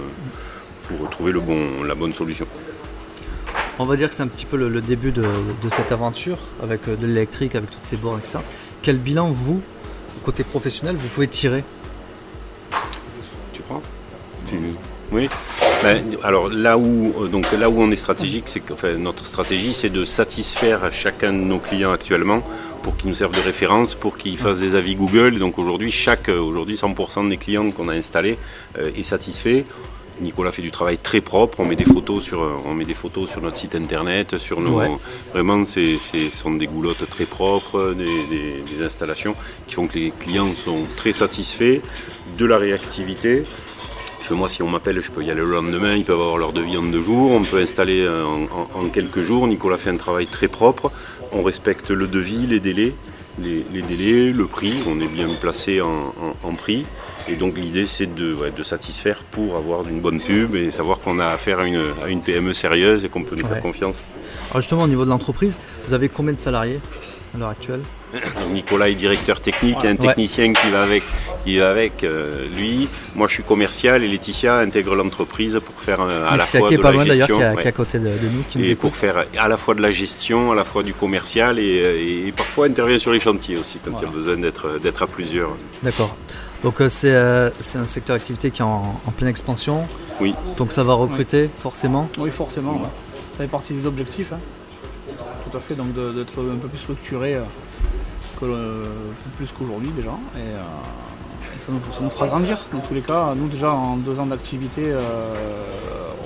pour 0.88 1.09
trouver 1.09 1.31
le 1.31 1.39
bon, 1.39 1.83
la 1.85 1.95
bonne 1.95 2.13
solution. 2.13 2.45
On 3.79 3.85
va 3.85 3.95
dire 3.95 4.09
que 4.09 4.15
c'est 4.15 4.23
un 4.23 4.27
petit 4.27 4.45
peu 4.45 4.57
le, 4.57 4.69
le 4.69 4.81
début 4.81 5.11
de, 5.11 5.21
de 5.23 5.69
cette 5.71 5.91
aventure 5.91 6.38
avec 6.61 6.88
euh, 6.88 6.95
de 6.95 7.07
l'électrique, 7.07 7.55
avec 7.55 7.71
toutes 7.71 7.83
ces 7.85 7.97
bornes, 7.97 8.19
etc. 8.19 8.39
Quel 8.81 8.97
bilan 8.97 9.29
vous, 9.31 9.61
côté 10.23 10.43
professionnel, 10.43 10.95
vous 10.97 11.07
pouvez 11.07 11.27
tirer? 11.27 11.63
Tu 13.53 13.61
crois? 13.61 13.81
Oui. 15.11 15.27
Ben, 15.83 16.03
alors 16.23 16.49
là 16.49 16.77
où, 16.77 17.27
donc, 17.27 17.51
là 17.53 17.69
où 17.69 17.81
on 17.81 17.89
est 17.91 17.95
stratégique, 17.95 18.43
c'est 18.47 18.59
que 18.59 18.73
enfin, 18.73 18.93
notre 18.97 19.25
stratégie, 19.25 19.73
c'est 19.73 19.89
de 19.89 20.05
satisfaire 20.05 20.91
chacun 20.91 21.33
de 21.33 21.38
nos 21.39 21.59
clients 21.59 21.91
actuellement 21.91 22.43
pour 22.83 22.98
qu'ils 22.98 23.10
nous 23.10 23.16
servent 23.16 23.36
de 23.36 23.39
référence, 23.42 23.95
pour 23.95 24.18
qu'ils 24.18 24.38
fassent 24.38 24.60
des 24.60 24.75
avis 24.75 24.95
Google. 24.95 25.38
Donc 25.39 25.57
aujourd'hui, 25.60 25.92
chaque, 25.92 26.30
euh, 26.30 26.39
aujourd'hui, 26.39 26.75
100% 26.75 27.28
des 27.30 27.38
clients 27.38 27.69
qu'on 27.72 27.88
a 27.89 27.94
installés 27.94 28.38
euh, 28.80 28.92
est 28.95 29.04
satisfait. 29.04 29.66
Nicolas 30.19 30.51
fait 30.51 30.62
du 30.62 30.69
travail 30.72 30.98
très 31.00 31.22
propre. 31.22 31.60
On 31.62 31.66
met 31.66 31.75
des 31.75 31.83
photos 31.86 32.24
sur, 32.24 32.42
euh, 32.44 32.54
on 32.66 32.74
met 32.75 32.86
des 32.86 32.94
photos 32.94 33.30
sur 33.30 33.42
notre 33.42 33.57
site 33.57 33.74
internet, 33.75 34.38
sur 34.38 34.62
nos. 34.62 34.78
Ouais. 34.80 34.92
Vraiment, 35.33 35.66
c'est, 35.66 35.98
c'est- 35.98 36.30
ce 36.30 36.38
sont 36.38 36.51
des 36.54 36.68
goulottes 36.68 37.10
très 37.10 37.25
propres, 37.25 37.94
des, 37.98 38.06
des- 38.30 38.62
des 38.78 38.84
installations 38.86 39.36
qui 39.68 39.75
font 39.75 39.88
que 39.88 39.98
les 39.98 40.12
clients 40.19 40.54
sont 40.63 40.86
très 40.95 41.13
satisfaits 41.13 41.80
de 42.38 42.45
la 42.45 42.57
réactivité. 42.60 43.44
Parce 44.18 44.30
que 44.30 44.34
moi, 44.36 44.48
si 44.50 44.62
on 44.62 44.69
m'appelle, 44.69 45.01
je 45.01 45.10
peux 45.10 45.24
y 45.24 45.31
aller 45.31 45.42
le 45.42 45.50
lendemain, 45.51 45.95
ils 45.95 46.06
peuvent 46.06 46.22
avoir 46.22 46.38
leur 46.38 46.54
devis 46.54 46.77
en 46.77 46.84
deux 46.84 47.01
jours, 47.01 47.31
on 47.31 47.42
peut 47.44 47.58
installer 47.60 48.08
en, 48.08 48.44
en- 48.44 48.70
en 48.79 48.89
quelques 48.89 49.22
jours. 49.22 49.48
Nicolas 49.48 49.79
fait 49.79 49.89
un 49.89 49.98
travail 49.98 50.27
très 50.27 50.48
propre, 50.48 50.91
on 51.31 51.43
respecte 51.43 51.89
le 51.91 52.07
devis, 52.07 52.45
les 52.47 52.59
délais, 52.59 52.93
les, 53.39 53.65
les 53.73 53.81
délais, 53.81 54.31
le 54.31 54.45
prix, 54.45 54.73
on 54.88 55.00
est 55.00 55.11
bien 55.11 55.27
placé 55.41 55.81
en, 55.81 55.88
en- 55.88 56.47
en 56.50 56.53
prix. 56.53 56.85
Et 57.27 57.35
donc 57.35 57.57
l'idée, 57.57 57.85
c'est 57.85 58.13
de, 58.13 58.33
ouais, 58.33 58.51
de 58.51 58.63
satisfaire 58.63 59.19
pour 59.31 59.55
avoir 59.55 59.88
une 59.88 60.00
bonne 60.01 60.19
pub 60.19 60.55
et 60.55 60.71
savoir 60.71 61.00
qu'on 61.00 61.19
a 61.19 61.27
affaire 61.27 61.59
à 61.59 61.65
une, 61.65 61.81
à 62.03 62.09
une 62.09 62.21
PME 62.21 62.53
sérieuse 62.53 63.05
et 63.05 63.09
qu'on 63.09 63.23
peut 63.23 63.35
nous 63.35 63.43
Ouais. 63.43 63.50
faire 63.50 63.61
confiance. 63.61 64.01
Alors 64.50 64.61
justement 64.61 64.83
au 64.83 64.88
niveau 64.88 65.05
de 65.05 65.09
l'entreprise, 65.09 65.57
vous 65.88 65.93
avez 65.93 66.09
combien 66.09 66.33
de 66.33 66.39
salariés? 66.39 66.79
À 67.33 67.38
l'heure 67.38 67.50
actuelle 67.50 67.81
Donc 68.13 68.51
Nicolas 68.51 68.89
est 68.89 68.95
directeur 68.95 69.39
technique, 69.41 69.77
il 69.81 69.85
y 69.85 69.88
a 69.88 69.91
un 69.91 69.95
Ouais. 69.95 70.07
technicien 70.07 70.51
qui 70.51 70.69
va 70.69 70.81
avec, 70.81 71.03
qui 71.45 71.57
va 71.57 71.69
avec 71.71 72.03
euh, 72.03 72.45
lui. 72.57 72.89
Moi, 73.15 73.27
je 73.29 73.35
suis 73.35 73.43
commercial 73.43 74.03
et 74.03 74.07
Laetitia 74.07 74.57
intègre 74.57 74.95
l'entreprise 74.95 75.59
pour 75.65 75.75
faire 75.81 76.01
euh, 76.01 76.29
à 76.29 76.35
la 76.35 76.45
fois 76.45 76.67
qui 76.67 76.73
est 76.73 76.77
de 76.77 76.81
pas 76.81 76.89
la 76.89 76.95
loin 76.95 77.05
d'ailleurs, 77.05 77.27
gestion. 77.27 77.38
qui 77.38 77.41
est 77.43 77.45
à, 77.45 77.53
ouais. 77.53 77.61
qui 77.61 77.67
est 77.67 77.69
à 77.69 77.71
côté 77.71 78.00
de, 78.00 78.05
de 78.05 78.27
nous, 78.33 78.43
qui 78.50 78.57
nous 78.57 78.65
et 78.65 78.67
écoute. 78.71 78.81
pour 78.81 78.95
faire 78.97 79.25
à 79.38 79.47
la 79.47 79.57
fois 79.57 79.75
de 79.75 79.81
la 79.81 79.91
gestion, 79.91 80.51
à 80.51 80.55
la 80.55 80.65
fois 80.65 80.83
du 80.83 80.93
commercial 80.93 81.57
et, 81.57 81.63
et- 81.63 82.27
et 82.27 82.31
parfois 82.33 82.65
intervient 82.67 82.97
sur 82.97 83.13
les 83.13 83.19
chantiers 83.21 83.57
aussi 83.57 83.79
quand 83.83 83.91
il 83.97 84.03
y 84.03 84.07
a 84.07 84.09
besoin 84.11 84.35
d'être 84.38 84.79
d'être 84.81 85.03
à 85.03 85.07
plusieurs. 85.07 85.51
D'accord. 85.83 86.15
Donc 86.63 86.81
euh, 86.81 86.89
c'est 86.89 87.11
euh, 87.13 87.50
c'est 87.59 87.77
un 87.77 87.88
secteur 87.88 88.17
d'activité 88.17 88.51
qui 88.51 88.61
est 88.61 88.65
en, 88.65 89.01
en 89.07 89.11
pleine 89.11 89.29
expansion. 89.29 89.88
Oui. 90.19 90.35
Donc 90.57 90.73
ça 90.73 90.83
va 90.83 90.93
recruter 90.93 91.50
forcément. 91.63 92.09
Oui, 92.19 92.29
forcément. 92.29 92.73
ouais. 92.73 92.89
Ça 93.31 93.38
fait 93.39 93.47
partie 93.47 93.73
des 93.73 93.85
objectifs. 93.88 94.33
hein. 94.33 94.39
Tout 95.51 95.58
à 95.58 95.60
fait, 95.60 95.75
donc 95.75 95.88
d'être 95.93 96.39
un 96.39 96.58
peu 96.58 96.67
plus 96.70 96.77
structuré 96.77 97.36
euh, 97.36 97.41
que 98.39 98.46
le- 98.46 98.86
plus 99.38 99.51
qu'aujourd'hui 99.51 99.89
déjà. 99.89 100.12
Et, 100.38 100.39
euh, 100.39 100.60
ça, 101.58 101.72
nous, 101.72 101.79
ça 101.93 102.01
nous 102.01 102.10
fera 102.10 102.27
grandir. 102.27 102.58
Dans 102.72 102.79
tous 102.79 102.93
les 102.93 103.01
cas, 103.01 103.34
nous 103.36 103.48
déjà 103.48 103.72
en 103.72 103.98
deux 103.98 104.20
ans 104.20 104.25
d'activité, 104.25 104.84
euh, 104.86 105.00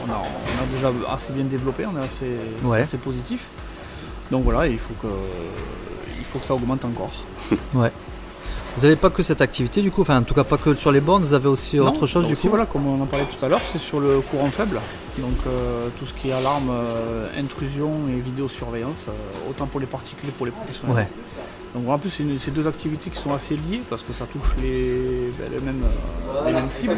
on, 0.06 0.12
a, 0.12 0.16
on 0.16 0.64
a 0.64 0.76
déjà 0.76 0.92
assez 1.12 1.34
bien 1.34 1.44
développé, 1.44 1.86
on 1.86 1.98
est 2.00 2.06
assez, 2.06 2.98
positif. 2.98 3.46
Donc 4.32 4.44
voilà, 4.44 4.68
il 4.68 4.78
faut 4.80 4.94
que, 5.02 5.08
il 6.18 6.26
faut 6.26 6.40
que 6.40 6.46
ça 6.46 6.54
augmente 6.54 6.86
encore. 6.86 7.12
Vous 8.78 8.82
n'avez 8.82 8.98
pas 8.98 9.10
que 9.10 9.24
cette 9.24 9.40
activité 9.42 9.82
du 9.82 9.90
coup, 9.90 10.02
enfin 10.02 10.20
en 10.20 10.24
tout 10.24 10.34
cas 10.34 10.44
pas 10.44 10.58
que 10.58 10.74
sur 10.74 10.92
les 10.92 11.00
bornes, 11.00 11.24
vous 11.24 11.34
avez 11.34 11.48
aussi 11.48 11.78
Non, 11.78 11.88
autre 11.88 12.08
chose 12.08 12.26
du 12.28 12.34
aussi, 12.34 12.42
coup 12.44 12.50
voilà, 12.50 12.66
comme 12.66 12.86
on 12.86 13.02
en 13.02 13.06
parlait 13.06 13.26
tout 13.26 13.46
à 13.46 13.48
l'heure, 13.48 13.62
c'est 13.72 13.80
sur 13.80 14.02
le 14.02 14.20
courant 14.20 14.52
faible. 14.52 14.82
Donc 15.20 15.38
euh, 15.48 15.88
tout 15.98 16.06
ce 16.06 16.14
qui 16.14 16.30
est 16.30 16.34
alarme, 16.34 16.70
euh, 16.72 17.30
intrusion 17.40 17.92
et 18.10 18.20
vidéosurveillance, 18.20 19.06
euh, 19.08 19.50
autant 19.50 19.66
pour 19.66 19.80
les 19.80 19.86
particuliers 19.86 20.32
que 20.32 20.38
pour 20.38 20.46
les 20.46 20.52
professionnels. 20.52 20.96
Ouais. 20.96 21.08
Donc 21.74 21.90
en 21.90 21.98
plus 21.98 22.10
c'est 22.40 22.52
deux 22.52 22.68
activités 22.68 23.10
qui 23.10 23.22
sont 23.22 23.34
assez 23.34 23.56
liées 23.56 23.82
parce 23.90 24.02
que 24.02 24.14
ça 24.14 24.26
touche 24.26 24.48
les, 24.62 25.30
ben, 25.38 25.50
les 25.54 25.60
mêmes, 25.60 25.84
les 26.46 26.54
mêmes 26.54 26.70
cibles. 26.70 26.96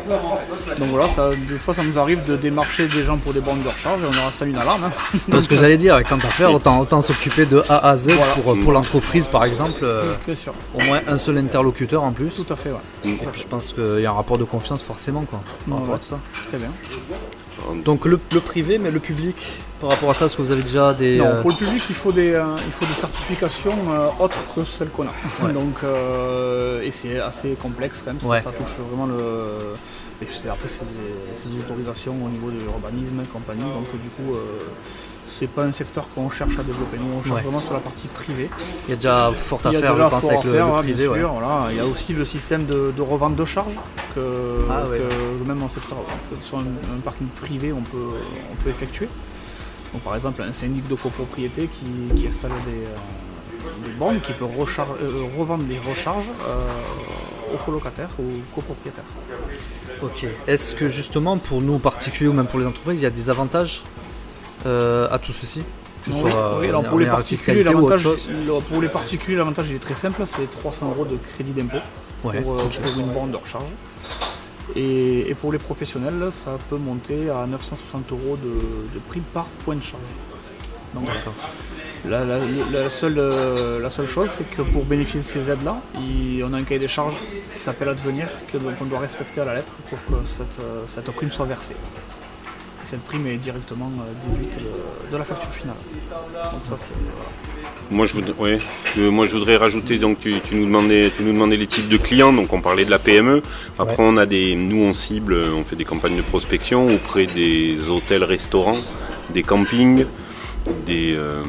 Donc 0.77 0.88
voilà, 0.89 1.07
ça, 1.09 1.29
des 1.31 1.57
fois 1.57 1.74
ça 1.74 1.83
nous 1.83 1.97
arrive 1.97 2.24
de 2.25 2.36
démarcher 2.38 2.88
des 2.88 3.01
gens 3.03 3.17
pour 3.17 3.33
des 3.33 3.39
bornes 3.39 3.63
de 3.63 3.67
recharge 3.69 4.01
et 4.03 4.05
on 4.05 4.09
aura 4.21 4.31
ça 4.31 4.45
une 4.45 4.55
alarme. 4.55 4.83
hein. 4.86 4.91
Parce 5.31 5.43
ce 5.45 5.50
que 5.50 5.55
j'allais 5.55 5.77
dire, 5.77 5.95
avec 5.95 6.07
tant 6.09 6.17
à 6.17 6.19
faire, 6.29 6.53
autant, 6.53 6.79
autant 6.79 7.01
s'occuper 7.01 7.47
de 7.47 7.63
A 7.69 7.89
à 7.89 7.97
Z 7.97 8.09
Voilà. 8.12 8.33
pour, 8.36 8.59
pour 8.59 8.71
l'entreprise 8.71 9.27
par 9.27 9.45
exemple. 9.45 9.79
euh, 9.81 10.13
Bien 10.27 10.36
sûr, 10.36 10.53
au 10.75 10.81
moins 10.83 11.01
un 11.07 11.17
seul 11.17 11.38
interlocuteur 11.39 12.03
en 12.03 12.12
plus. 12.12 12.29
tout 12.36 12.51
à 12.53 12.55
fait, 12.55 12.69
ouais. 12.71 12.77
Et 13.12 13.13
puis 13.31 13.41
je 13.41 13.47
pense 13.47 13.74
qu'il 13.74 14.01
y 14.01 14.05
a 14.05 14.12
un 14.12 14.15
rapport 14.15 14.38
de 14.38 14.43
confiance 14.43 14.81
forcément 14.83 15.21
quoi, 15.27 15.39
par 15.67 15.75
Ouais, 15.75 15.79
rapport 15.81 15.89
à 15.89 15.97
ouais. 15.97 16.01
tout 16.03 16.09
ça. 16.09 16.19
Très 16.50 16.57
bien. 16.59 16.69
Donc 17.83 18.05
le, 18.05 18.19
le 18.31 18.39
privé, 18.39 18.77
mais 18.77 18.91
le 18.91 18.99
public, 18.99 19.35
par 19.79 19.89
rapport 19.91 20.09
à 20.09 20.13
ça, 20.13 20.25
est-ce 20.25 20.37
que 20.37 20.41
vous 20.41 20.51
avez 20.51 20.63
déjà 20.63 20.93
des... 20.93 21.17
Non, 21.17 21.25
euh, 21.25 21.41
pour 21.41 21.51
le 21.51 21.55
public, 21.55 21.83
il 21.89 21.95
faut 21.95 22.11
des, 22.11 22.33
euh, 22.33 22.43
il 22.65 22.71
faut 22.71 22.85
des 22.85 22.93
certifications 22.93 23.77
euh, 23.91 24.07
autres 24.19 24.37
que 24.55 24.63
celles 24.63 24.89
qu'on 24.89 25.03
a. 25.03 25.13
Ouais. 25.43 25.53
Donc, 25.53 25.83
euh, 25.83 26.81
et 26.81 26.91
c'est 26.91 27.19
assez 27.19 27.51
complexe 27.61 28.01
quand 28.03 28.11
même, 28.11 28.21
ça, 28.21 28.27
Ouais. 28.27 28.41
ça 28.41 28.51
touche 28.51 28.75
vraiment 28.89 29.05
le. 29.05 29.75
Et 30.21 30.49
après, 30.49 30.67
c'est 30.67 30.83
des, 30.85 31.59
autorisations 31.59 32.15
au 32.25 32.29
niveau 32.29 32.49
de 32.49 32.59
l'urbanisme 32.59 33.21
et 33.23 33.27
compagnie. 33.27 33.61
Donc, 33.61 33.91
du 34.01 34.09
coup, 34.09 34.35
c'est 35.27 35.48
pas 35.48 35.63
un 35.63 35.72
secteur 35.72 36.07
qu'on 36.15 36.29
cherche 36.29 36.57
à 36.57 36.63
développer. 36.63 36.98
Nous, 36.98 37.05
on 37.13 37.22
cherche 37.22 37.36
Ouais. 37.36 37.41
vraiment 37.41 37.60
sur 37.60 37.74
la 37.74 37.81
partie 37.81 38.07
privée. 38.07 38.50
Il 38.88 38.91
y 38.91 38.93
a 38.93 38.96
déjà 38.96 39.29
fort 39.31 39.60
à 39.65 39.72
faire, 39.72 39.96
je 39.96 40.01
pense, 40.10 40.25
avec 40.25 40.43
le, 40.46 40.53
faire, 40.53 40.67
le 40.67 40.74
hein, 40.74 40.77
privé. 40.79 40.93
bien 41.03 41.12
ouais. 41.12 41.19
sûr. 41.19 41.29
Voilà. 41.34 41.67
Il 41.72 41.77
y 41.77 41.79
a 41.79 41.86
aussi 41.86 42.13
le 42.13 42.25
système 42.25 42.65
de, 42.65 42.93
de 42.96 43.01
revente 43.01 43.36
de 43.36 43.46
charge 43.46 43.74
que, 44.15 44.22
Ah 44.72 44.88
ouais. 44.88 45.01
même 45.46 45.62
en 45.62 45.69
secteur, 45.69 45.98
que 46.29 46.46
sur 46.46 46.57
un, 46.60 46.62
un 46.62 47.00
parking 47.03 47.27
privé, 47.27 47.74
on 47.74 47.81
peut, 47.81 47.98
on 48.51 48.63
peut 48.63 48.69
effectuer. 48.69 49.10
Donc, 49.93 50.01
par 50.03 50.15
exemple, 50.15 50.41
un 50.41 50.53
syndic 50.53 50.88
de 50.88 50.96
copropriété 50.96 51.67
qui, 51.67 52.15
qui 52.15 52.27
installe 52.27 52.51
des, 52.65 52.84
euh, 52.86 53.86
des 53.86 53.91
bornes 53.91 54.19
qui 54.22 54.34
peut 54.34 54.46
euh, 54.46 55.38
revendre 55.38 55.63
des 55.65 55.77
recharges 55.79 56.25
euh, 56.48 57.53
aux 57.53 57.63
colocataires 57.65 58.10
ou 58.19 58.24
aux 58.24 58.55
copropriétaires. 58.55 59.05
Ok. 60.03 60.25
Est-ce 60.48 60.75
que 60.75 60.89
justement 60.89 61.38
pour 61.38 61.62
nous 61.62 61.79
particuliers 61.79 62.29
ou 62.29 62.34
même 62.34 62.48
pour 62.48 62.60
les 62.60 62.65
entreprises, 62.65 63.00
il 63.01 63.03
y 63.03 63.07
a 63.07 63.10
des 63.10 63.29
avantages 63.29 63.84
euh, 64.65 65.07
à 65.11 65.19
tout 65.19 65.31
ceci 65.31 65.61
Que 66.03 66.11
ce 66.11 66.15
Oui, 66.23 66.31
soit, 66.31 66.57
oui, 66.59 66.67
alors 66.69 66.83
pour 66.83 66.99
les 66.99 67.05
particuliers, 67.05 67.63
l'avantage, 67.63 68.01
chose 68.01 68.27
le- 68.29 68.59
pour 68.61 68.81
les 68.81 68.89
particuliers, 68.89 69.37
l'avantage 69.37 69.67
il 69.69 69.75
est 69.75 69.79
très 69.79 69.93
simple, 69.93 70.21
c'est 70.27 70.49
300 70.51 70.89
euros 70.95 71.05
de 71.05 71.17
crédit 71.33 71.51
d'impôt 71.51 71.77
Ouais, 72.23 72.41
pour, 72.41 72.53
euh, 72.55 72.57
pour 72.57 72.99
une 72.99 73.11
borne 73.13 73.31
de 73.31 73.37
recharge. 73.37 73.63
Et, 74.75 75.29
et 75.29 75.35
pour 75.35 75.51
les 75.51 75.59
professionnels, 75.59 76.29
ça 76.31 76.51
peut 76.69 76.75
monter 76.77 77.29
à 77.29 77.45
960 77.47 78.11
euros 78.11 78.37
de, 78.43 78.49
de 78.95 78.99
prix 79.07 79.21
par 79.33 79.45
point 79.63 79.75
de 79.75 79.83
charge. 79.83 80.01
Donc, 80.93 81.07
la, 82.07 82.23
la- 82.25 82.39
la 82.71 82.89
seule, 82.89 83.15
euh, 83.17 83.79
la 83.79 83.89
seule 83.89 84.07
chose, 84.07 84.29
c'est 84.35 84.49
que 84.49 84.61
pour 84.61 84.83
bénéficier 84.85 85.21
de 85.21 85.25
ces 85.45 85.49
aides-là, 85.51 85.77
on 85.95 86.53
a 86.53 86.57
un 86.57 86.63
cahier 86.63 86.79
des 86.79 86.87
charges 86.87 87.15
qui 87.55 87.61
s'appelle 87.61 87.89
Advenir, 87.89 88.27
qu'on 88.51 88.85
doit 88.85 88.99
respecter 88.99 89.41
à 89.41 89.45
la 89.45 89.55
lettre 89.55 89.73
pour 89.89 89.97
que 90.05 90.27
cette, 90.27 90.59
euh, 90.63 90.83
cette 90.93 91.09
prime 91.11 91.31
soit 91.31 91.45
versée. 91.45 91.75
Et 92.88 92.89
cette 92.89 93.01
prime 93.01 93.27
est 93.27 93.38
directement 93.38 93.91
euh, 94.00 94.29
déduite 94.29 94.58
de, 94.60 95.12
de 95.12 95.17
la 95.17 95.24
facture 95.24 95.51
finale. 95.53 95.75
Donc 95.75 96.62
ça, 96.63 96.75
c'est... 96.77 96.94
voilà. 96.94 97.29
Moi 97.89 98.06
je, 98.06 98.13
voudrais, 98.13 98.34
ouais. 98.34 98.58
Euh, 98.98 99.12
moi 99.12 99.25
je 99.25 99.36
voudrais 99.36 99.58
rajouter, 99.58 99.98
donc 99.98 100.20
tu, 100.20 100.34
tu 100.41 100.56
nous 100.56 100.65
demandais, 100.65 101.12
tu 101.15 101.24
nous 101.24 101.34
demandais 101.34 101.58
les 101.58 101.67
types 101.67 101.89
de 101.89 101.98
clients, 101.98 102.34
donc 102.34 102.51
on 102.53 102.62
parlait 102.62 102.86
de 102.86 102.89
la 102.91 103.00
PME. 103.00 103.41
Après 103.79 103.96
on 104.00 104.17
a 104.17 104.25
des, 104.25 104.56
nous 104.56 104.84
on 104.84 104.94
cible, 104.94 105.41
on 105.56 105.63
fait 105.63 105.75
des 105.75 105.86
campagnes 105.86 106.17
de 106.17 106.22
prospection 106.22 106.88
auprès 106.88 107.25
des 107.25 107.89
hôtels, 107.89 108.24
restaurants, 108.24 108.77
des 109.29 109.44
campings, 109.44 110.06
des, 110.86 111.13
euh, 111.15 111.41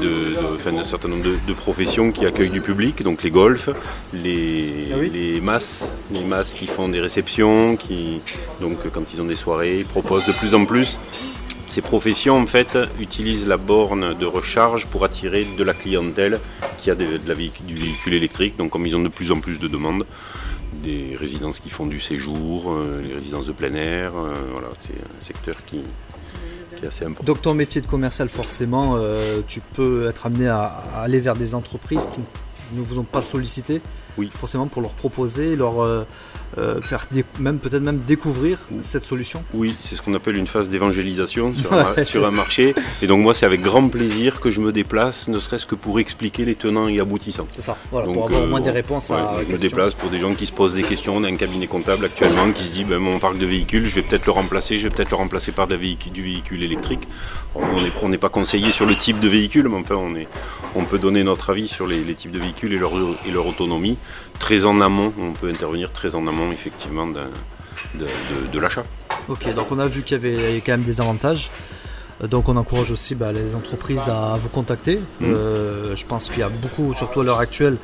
de, 0.00 0.06
de- 0.34 0.54
enfin, 0.56 0.72
d'un 0.72 0.82
certain 0.82 1.08
nombre 1.08 1.24
de, 1.24 1.36
de 1.46 1.52
professions 1.52 2.12
qui 2.12 2.26
accueillent 2.26 2.50
du 2.50 2.60
public, 2.60 3.02
donc 3.02 3.22
les 3.22 3.30
golfs, 3.30 3.68
les, 4.12 4.88
Ah 4.92 4.96
oui. 5.00 5.10
les 5.12 5.40
masses, 5.40 5.96
les 6.10 6.24
masses 6.24 6.54
qui 6.54 6.66
font 6.66 6.88
des 6.88 7.00
réceptions, 7.00 7.76
qui 7.76 8.20
donc 8.60 8.76
quand 8.92 9.12
ils 9.14 9.20
ont 9.20 9.24
des 9.26 9.36
soirées, 9.36 9.78
ils 9.80 9.84
proposent 9.86 10.26
de 10.26 10.32
plus 10.32 10.54
en 10.54 10.64
plus 10.64 10.98
ces 11.70 11.82
professions 11.82 12.38
en 12.40 12.46
fait 12.46 12.78
utilisent 12.98 13.46
la 13.46 13.58
borne 13.58 14.14
de 14.18 14.24
recharge 14.24 14.86
pour 14.86 15.04
attirer 15.04 15.46
de 15.58 15.62
la 15.62 15.74
clientèle 15.74 16.40
qui 16.78 16.90
a 16.90 16.94
de, 16.94 17.20
la 17.26 17.34
véhicu- 17.34 17.62
du 17.66 17.74
véhicule 17.74 18.14
électrique. 18.14 18.56
Donc 18.56 18.70
comme 18.70 18.86
ils 18.86 18.96
ont 18.96 19.02
de 19.02 19.08
plus 19.10 19.30
en 19.32 19.38
plus 19.40 19.58
de 19.58 19.68
demandes, 19.68 20.06
des 20.72 21.14
résidences 21.20 21.60
qui 21.60 21.68
font 21.68 21.84
du 21.84 22.00
séjour, 22.00 22.72
euh, 22.72 23.02
les 23.06 23.12
résidences 23.12 23.44
de 23.44 23.52
plein 23.52 23.74
air, 23.74 24.12
euh, 24.16 24.32
voilà, 24.50 24.68
c'est 24.80 24.94
un 24.94 25.20
secteur 25.20 25.56
qui, 25.66 25.80
Donc 27.24 27.42
ton 27.42 27.54
métier 27.54 27.80
de 27.80 27.86
commercial, 27.86 28.28
forcément, 28.28 28.94
euh, 28.96 29.40
tu 29.46 29.60
peux 29.60 30.08
être 30.08 30.26
amené 30.26 30.48
à 30.48 30.82
aller 30.96 31.20
vers 31.20 31.36
des 31.36 31.54
entreprises 31.54 32.08
qui 32.12 32.20
ne 32.72 32.82
vous 32.82 32.98
ont 32.98 33.04
pas 33.04 33.22
sollicité, 33.22 33.80
Oui. 34.18 34.30
forcément 34.32 34.66
pour 34.66 34.82
leur 34.82 34.90
proposer, 34.90 35.56
leur 35.56 35.82
euh, 35.82 36.04
euh, 36.56 36.80
faire 36.80 37.06
même 37.38 37.58
peut-être 37.58 37.82
même 37.82 38.00
découvrir 38.06 38.58
cette 38.80 39.04
solution. 39.04 39.44
Oui, 39.52 39.76
c'est 39.80 39.96
ce 39.96 40.02
qu'on 40.02 40.14
appelle 40.14 40.36
une 40.36 40.46
phase 40.46 40.68
d'évangélisation 40.68 41.52
sur, 41.54 41.72
un, 41.72 41.92
Ouais, 41.96 42.02
sur 42.04 42.26
un 42.26 42.30
marché. 42.30 42.74
Et 43.02 43.06
donc 43.06 43.20
moi 43.20 43.34
c'est 43.34 43.44
avec 43.46 43.60
grand 43.60 43.86
plaisir 43.88 44.40
que 44.40 44.50
je 44.50 44.60
me 44.60 44.72
déplace, 44.72 45.28
ne 45.28 45.38
serait-ce 45.38 45.66
que 45.66 45.74
pour 45.74 46.00
expliquer 46.00 46.44
les 46.44 46.54
tenants 46.54 46.88
et 46.88 47.00
aboutissants. 47.00 47.46
C'est 47.50 47.62
ça. 47.62 47.76
Voilà, 47.90 48.06
Donc, 48.06 48.16
pour 48.16 48.24
avoir 48.26 48.42
au 48.42 48.46
moins 48.46 48.60
euh, 48.60 48.64
des 48.64 48.70
réponses 48.70 49.10
ouais, 49.10 49.16
à. 49.16 49.36
je 49.46 49.52
me 49.52 49.58
déplace 49.58 49.94
pour 49.94 50.08
des 50.08 50.20
gens 50.20 50.34
qui 50.34 50.46
se 50.46 50.52
posent 50.52 50.74
des 50.74 50.82
questions. 50.82 51.16
On 51.16 51.24
a 51.24 51.28
un 51.28 51.36
cabinet 51.36 51.66
comptable 51.66 52.06
actuellement 52.06 52.50
qui 52.52 52.64
se 52.64 52.72
dit 52.72 52.84
ben, 52.84 52.98
mon 52.98 53.18
parc 53.18 53.36
de 53.36 53.46
véhicules, 53.46 53.86
je 53.86 53.94
vais 53.94 54.02
peut-être 54.02 54.24
le 54.26 54.32
remplacer, 54.32 54.78
je 54.78 54.84
vais 54.88 54.94
peut-être 54.94 55.10
le 55.10 55.16
remplacer 55.16 55.52
par 55.52 55.66
du 55.68 55.76
véhicule 55.76 56.62
électrique. 56.62 57.06
On 57.54 57.60
n'est 57.60 57.92
on 58.02 58.08
n'est 58.08 58.18
pas 58.18 58.28
conseillé 58.30 58.72
sur 58.72 58.86
le 58.86 58.94
type 58.94 59.20
de 59.20 59.28
véhicule, 59.28 59.68
mais 59.68 59.76
enfin 59.76 59.96
on, 59.96 60.14
est, 60.14 60.28
on 60.74 60.84
peut 60.84 60.98
donner 60.98 61.24
notre 61.24 61.50
avis 61.50 61.68
sur 61.68 61.86
les, 61.86 62.02
les 62.04 62.14
types 62.14 62.30
de 62.32 62.38
véhicules 62.38 62.72
et 62.72 62.78
leur, 62.78 62.92
et 63.26 63.30
leur 63.30 63.46
autonomie. 63.46 63.98
Très 64.38 64.64
en 64.66 64.80
amont, 64.80 65.12
on 65.20 65.32
peut 65.32 65.48
intervenir 65.50 65.92
très 65.92 66.14
en 66.14 66.26
amont 66.26 66.52
effectivement 66.52 67.06
de, 67.06 67.20
de- 67.94 68.06
de 68.52 68.58
l'achat. 68.58 68.84
Ok, 69.28 69.52
donc 69.54 69.66
on 69.72 69.78
a 69.78 69.86
vu 69.86 70.02
qu'il 70.02 70.16
y 70.16 70.20
avait 70.20 70.62
quand 70.64 70.72
même 70.72 70.82
des 70.82 71.00
avantages. 71.00 71.50
Euh, 72.22 72.26
Donc 72.26 72.48
on 72.48 72.56
encourage 72.56 72.90
aussi 72.90 73.14
bah, 73.14 73.32
les 73.32 73.54
entreprises 73.54 74.08
à 74.08 74.36
vous 74.40 74.48
contacter. 74.48 75.00
Mhm. 75.20 75.34
Euh, 75.34 75.96
je 75.96 76.04
pense 76.06 76.28
qu'il 76.28 76.38
y 76.38 76.42
a 76.42 76.48
beaucoup, 76.48 76.94
surtout 76.94 77.20
à 77.20 77.24
l'heure 77.24 77.40
actuelle, 77.40 77.76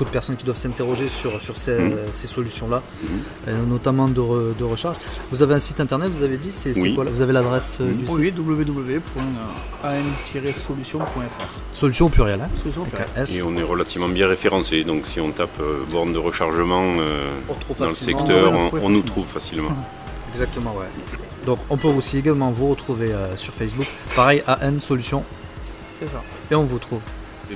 beaucoup 0.00 0.08
de 0.08 0.14
personnes 0.14 0.36
qui 0.36 0.44
doivent 0.44 0.56
s'interroger 0.56 1.08
sur, 1.08 1.42
sur 1.42 1.58
ces, 1.58 1.76
ces 2.12 2.26
solutions-là, 2.26 2.80
Mhm. 3.02 3.08
euh, 3.48 3.66
notamment 3.66 4.08
de, 4.08 4.18
re- 4.20 4.56
de 4.58 4.64
recharge. 4.64 4.96
Vous 5.30 5.42
avez 5.42 5.52
un 5.54 5.58
site 5.58 5.78
internet, 5.78 6.08
vous 6.10 6.22
avez 6.22 6.38
dit, 6.38 6.52
c'est 6.52 6.72
c'est 6.72 6.80
Oui. 6.80 6.94
quoi 6.94 7.04
là? 7.04 7.10
Vous 7.10 7.20
avez 7.20 7.34
l'adresse 7.34 7.78
euh, 7.82 7.92
du 7.92 8.06
site? 8.06 8.16
Oui, 8.16 8.32
www.an-solution.fr. 8.34 11.04
Solution 11.74 12.06
au 12.06 12.08
pluriel. 12.08 12.40
Hein? 12.40 12.48
Solution, 12.56 12.86
un 13.16 13.22
S. 13.22 13.34
Et 13.36 13.42
on 13.42 13.54
est 13.58 13.62
relativement 13.62 14.08
bien 14.08 14.26
référencé, 14.26 14.84
donc 14.84 15.06
si 15.06 15.20
on 15.20 15.32
tape 15.32 15.60
euh, 15.60 15.80
borne 15.90 16.14
de 16.14 16.18
rechargement 16.18 16.94
euh, 16.98 17.28
dans 17.78 17.84
le 17.86 17.94
secteur, 17.94 18.54
on 18.82 18.88
nous 18.88 19.02
trouve 19.02 19.26
facilement. 19.26 19.68
Exactement, 20.32 20.74
ouais. 20.78 20.86
Donc 21.44 21.58
on 21.68 21.76
peut 21.76 21.88
aussi 21.88 22.16
également 22.18 22.50
vous 22.52 22.70
retrouver 22.70 23.12
euh, 23.12 23.36
sur 23.36 23.52
Facebook. 23.52 23.86
Pareil, 24.16 24.42
AN 24.46 24.80
Solution. 24.80 25.24
C'est 26.00 26.08
ça. 26.08 26.22
Et 26.50 26.54
on 26.54 26.64
vous 26.64 26.78
trouve. 26.78 27.00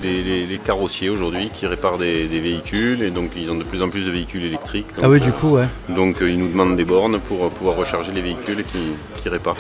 Les, 0.03 0.23
les- 0.23 0.47
les 0.47 0.59
carrossiers 0.59 1.09
aujourd'hui 1.09 1.51
qui 1.55 1.67
réparent 1.67 1.99
des, 1.99 2.27
des 2.27 2.41
véhicules 2.41 3.01
et 3.03 3.11
donc 3.11 3.31
ils 3.37 3.49
ont 3.51 3.55
de 3.55 3.63
plus 3.63 3.81
en 3.81 3.89
plus 3.89 4.05
de 4.07 4.11
véhicules 4.11 4.45
électriques. 4.45 4.87
Donc, 4.97 5.05
ah 5.05 5.09
oui, 5.09 5.19
euh, 5.19 5.21
du 5.21 5.31
coup, 5.33 5.51
ouais. 5.55 5.67
Donc 5.89 6.21
euh, 6.21 6.29
ils 6.31 6.37
nous 6.39 6.49
demandent 6.49 6.77
des 6.77 6.85
bornes 6.85 7.19
pour 7.21 7.45
euh, 7.45 7.49
pouvoir 7.49 7.77
recharger 7.77 8.11
les 8.13 8.21
véhicules 8.21 8.65
qui, 8.65 8.79
qui 9.23 9.29
réparent. 9.29 9.57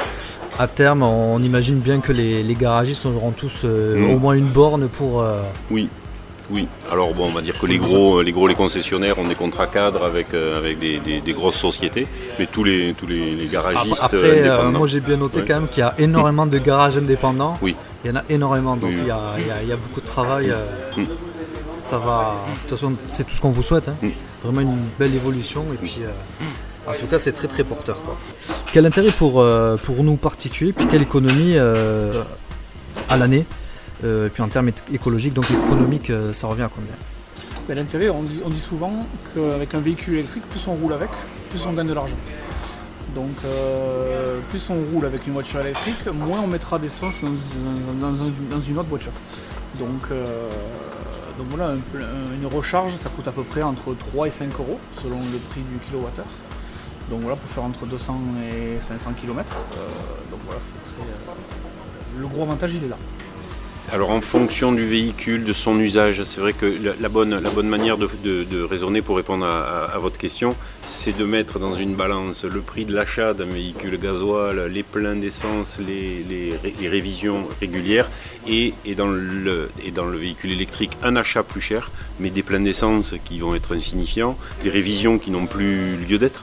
À 0.58 0.66
terme, 0.66 1.02
on 1.04 1.38
imagine 1.40 1.78
bien 1.78 2.00
que 2.00 2.12
les, 2.12 2.42
les 2.42 2.54
garagistes 2.54 3.06
auront 3.06 3.30
tous 3.30 3.60
euh, 3.64 3.96
Mhm. 3.96 4.10
au 4.14 4.18
moins 4.18 4.34
une 4.34 4.48
borne 4.48 4.88
pour. 4.88 5.22
euh, 5.22 5.40
Oui, 5.70 5.88
oui. 6.50 6.68
Alors 6.92 7.14
bon, 7.14 7.26
on 7.26 7.30
va 7.32 7.40
dire 7.40 7.58
que 7.58 7.66
les 7.66 7.78
gros, 7.78 8.20
les 8.22 8.32
gros, 8.32 8.46
les 8.46 8.54
concessionnaires 8.54 9.18
ont 9.18 9.26
des 9.26 9.34
contrats 9.34 9.66
cadres 9.66 10.04
avec, 10.04 10.34
euh, 10.34 10.58
avec 10.58 10.78
des, 10.78 10.98
des- 10.98 11.20
des 11.20 11.32
grosses 11.32 11.56
sociétés, 11.56 12.06
mais 12.38 12.46
tous 12.46 12.64
les, 12.64 12.94
tous 12.94 13.06
les, 13.06 13.34
les 13.34 13.46
garagistes 13.46 13.98
Après, 14.02 14.16
euh, 14.42 14.58
euh, 14.60 14.70
moi 14.70 14.86
j'ai 14.86 15.00
bien 15.00 15.16
noté 15.16 15.38
Ouais. 15.40 15.44
quand 15.48 15.54
même 15.54 15.68
qu'il 15.68 15.80
y 15.80 15.82
a 15.86 15.94
énormément 15.98 16.46
de 16.46 16.58
garages 16.58 16.96
indépendants. 16.96 17.58
Oui. 17.62 17.74
Il 18.04 18.10
y 18.10 18.12
en 18.12 18.16
a 18.16 18.24
énormément, 18.28 18.76
donc 18.76 18.90
Oui. 18.90 18.98
il, 19.00 19.06
y 19.06 19.10
a, 19.10 19.20
il 19.38 19.46
y 19.46 19.50
a- 19.50 19.62
il 19.62 19.68
y 19.68 19.72
a 19.72 19.76
beaucoup 19.76 20.00
de 20.00 20.06
travail. 20.06 20.50
euh, 20.50 20.64
Mm. 20.96 21.04
Ça 21.82 21.98
va. 21.98 22.36
De 22.46 22.60
toute 22.68 22.78
façon, 22.78 22.92
c'est 23.10 23.24
tout 23.24 23.34
ce 23.34 23.40
qu'on 23.42 23.50
vous 23.50 23.62
souhaite. 23.62 23.88
hein. 23.88 23.96
Mm. 24.00 24.08
Vraiment 24.42 24.60
une 24.62 24.78
belle 24.98 25.14
évolution. 25.14 25.64
Et 25.74 25.76
puis, 25.76 25.96
euh, 26.02 26.90
en 26.90 26.94
tout 26.98 27.06
cas, 27.06 27.18
c'est 27.18 27.32
très 27.32 27.48
très 27.48 27.62
porteur. 27.64 27.96
quoi. 28.04 28.16
Quel 28.72 28.86
intérêt 28.86 29.10
pour, 29.18 29.40
euh, 29.40 29.76
pour 29.76 30.02
nous 30.02 30.16
particuliers, 30.16 30.72
puis 30.72 30.86
quelle 30.86 31.02
économie 31.02 31.54
euh, 31.56 32.22
à 33.10 33.16
l'année? 33.18 33.44
Euh, 34.04 34.28
Puis 34.32 34.42
en 34.42 34.48
termes 34.48 34.70
écologiques, 34.92 35.34
donc 35.34 35.50
économique, 35.50 36.10
euh, 36.10 36.32
ça 36.32 36.46
revient 36.46 36.62
à 36.62 36.70
combien 36.74 36.94
L'intérêt, 37.74 38.10
on 38.10 38.22
dit, 38.22 38.60
souvent 38.60 39.06
qu'avec 39.34 39.74
un 39.74 39.80
véhicule 39.80 40.14
électrique, 40.14 40.44
plus 40.50 40.66
on 40.68 40.74
roule 40.74 40.92
avec, 40.92 41.08
plus 41.50 41.60
on 41.66 41.72
gagne 41.72 41.86
de 41.88 41.94
l'argent. 41.94 42.16
Donc 43.14 43.30
euh, 43.44 44.38
plus 44.50 44.68
on 44.70 44.74
roule 44.92 45.06
avec 45.06 45.26
une 45.26 45.32
voiture 45.32 45.60
électrique, 45.60 46.04
moins 46.12 46.40
on 46.40 46.46
mettra 46.46 46.78
d'essence 46.78 47.22
dans, 47.22 47.28
dans- 47.30 48.10
dans 48.12 48.22
un- 48.22 48.32
dans 48.50 48.60
une 48.60 48.76
autre 48.78 48.88
voiture. 48.88 49.12
Donc, 49.78 50.10
euh, 50.10 50.48
donc 51.38 51.46
voilà, 51.50 51.72
une 52.38 52.46
recharge, 52.46 52.94
ça 52.96 53.08
coûte 53.08 53.26
à 53.28 53.32
peu 53.32 53.42
près 53.44 53.62
entre 53.62 53.94
3 53.94 54.26
et 54.26 54.30
5 54.30 54.52
euros 54.58 54.78
selon 55.02 55.16
le 55.18 55.38
prix 55.50 55.62
du 55.62 55.78
kilowattheure. 55.86 56.26
Donc 57.10 57.20
voilà, 57.20 57.36
pour 57.36 57.50
faire 57.50 57.64
entre 57.64 57.86
200 57.86 58.18
et 58.52 58.80
500 58.80 59.12
km. 59.20 59.54
donc 60.30 60.40
voilà, 60.46 60.60
c'est 60.60 60.74
très. 60.82 62.20
le 62.20 62.26
gros 62.26 62.42
avantage, 62.42 62.72
il 62.74 62.84
est 62.84 62.88
là. 62.88 62.96
Alors 63.92 64.10
en 64.10 64.20
fonction 64.20 64.72
du 64.72 64.84
véhicule, 64.86 65.44
de 65.44 65.52
son 65.52 65.78
usage, 65.78 66.24
c'est 66.24 66.40
vrai 66.40 66.52
que 66.52 66.66
la, 67.00 67.08
bonne, 67.08 67.38
la 67.38 67.50
bonne 67.50 67.68
manière 67.68 67.98
de, 67.98 68.62
raisonner 68.62 69.02
pour 69.02 69.16
répondre 69.16 69.44
à, 69.44 69.98
votre 69.98 70.16
question, 70.16 70.56
c'est 70.88 71.16
de 71.16 71.24
mettre 71.24 71.58
dans 71.58 71.74
une 71.74 71.94
balance 71.94 72.44
le 72.44 72.60
prix 72.60 72.86
de 72.86 72.94
l'achat 72.94 73.34
d'un 73.34 73.44
véhicule 73.44 73.98
gasoil, 73.98 74.68
les 74.72 74.82
pleins 74.82 75.16
d'essence, 75.16 75.80
les, 75.86 76.54
révisions 76.88 77.46
régulières, 77.60 78.08
et, 78.48 78.72
dans 78.96 79.08
le, 79.08 79.70
et 79.84 79.90
dans 79.90 80.06
le 80.06 80.18
véhicule 80.18 80.52
électrique 80.52 80.92
un 81.02 81.14
achat 81.16 81.42
plus 81.42 81.60
cher, 81.60 81.90
mais 82.20 82.30
des 82.30 82.42
pleins 82.42 82.60
d'essence 82.60 83.14
qui 83.24 83.38
vont 83.38 83.54
être 83.54 83.76
insignifiants, 83.76 84.36
des 84.62 84.70
révisions 84.70 85.18
qui 85.18 85.30
n'ont 85.30 85.46
plus 85.46 85.96
lieu 86.08 86.18
d'être. 86.18 86.42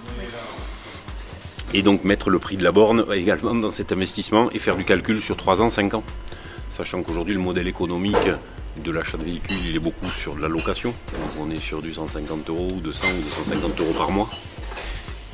Et 1.73 1.81
donc 1.81 2.03
mettre 2.03 2.29
le 2.29 2.37
prix 2.37 2.57
de 2.57 2.63
la 2.63 2.71
borne 2.71 3.05
également 3.13 3.55
dans 3.55 3.71
cet 3.71 3.91
investissement 3.91 4.49
et 4.51 4.59
faire 4.59 4.75
du 4.77 4.85
calcul 4.85 5.19
sur 5.19 5.37
3 5.37 5.61
ans, 5.61 5.69
5 5.69 5.95
ans 5.95 6.03
sachant 6.71 7.03
qu'aujourd'hui 7.03 7.35
le 7.35 7.39
modèle 7.39 7.67
économique 7.67 8.15
de 8.83 8.91
l'achat 8.91 9.17
de 9.17 9.23
véhicules 9.23 9.57
il 9.65 9.75
est 9.75 9.79
beaucoup 9.79 10.07
sur 10.07 10.35
de 10.35 10.41
la 10.41 10.47
location. 10.47 10.89
Donc 10.89 11.47
on 11.47 11.51
est 11.51 11.57
sur 11.57 11.81
du 11.81 11.91
150 11.91 12.49
euros 12.49 12.69
ou 12.73 12.79
200 12.79 13.07
ou 13.19 13.21
250 13.21 13.79
euros 13.81 13.93
par 13.93 14.11
mois. 14.11 14.29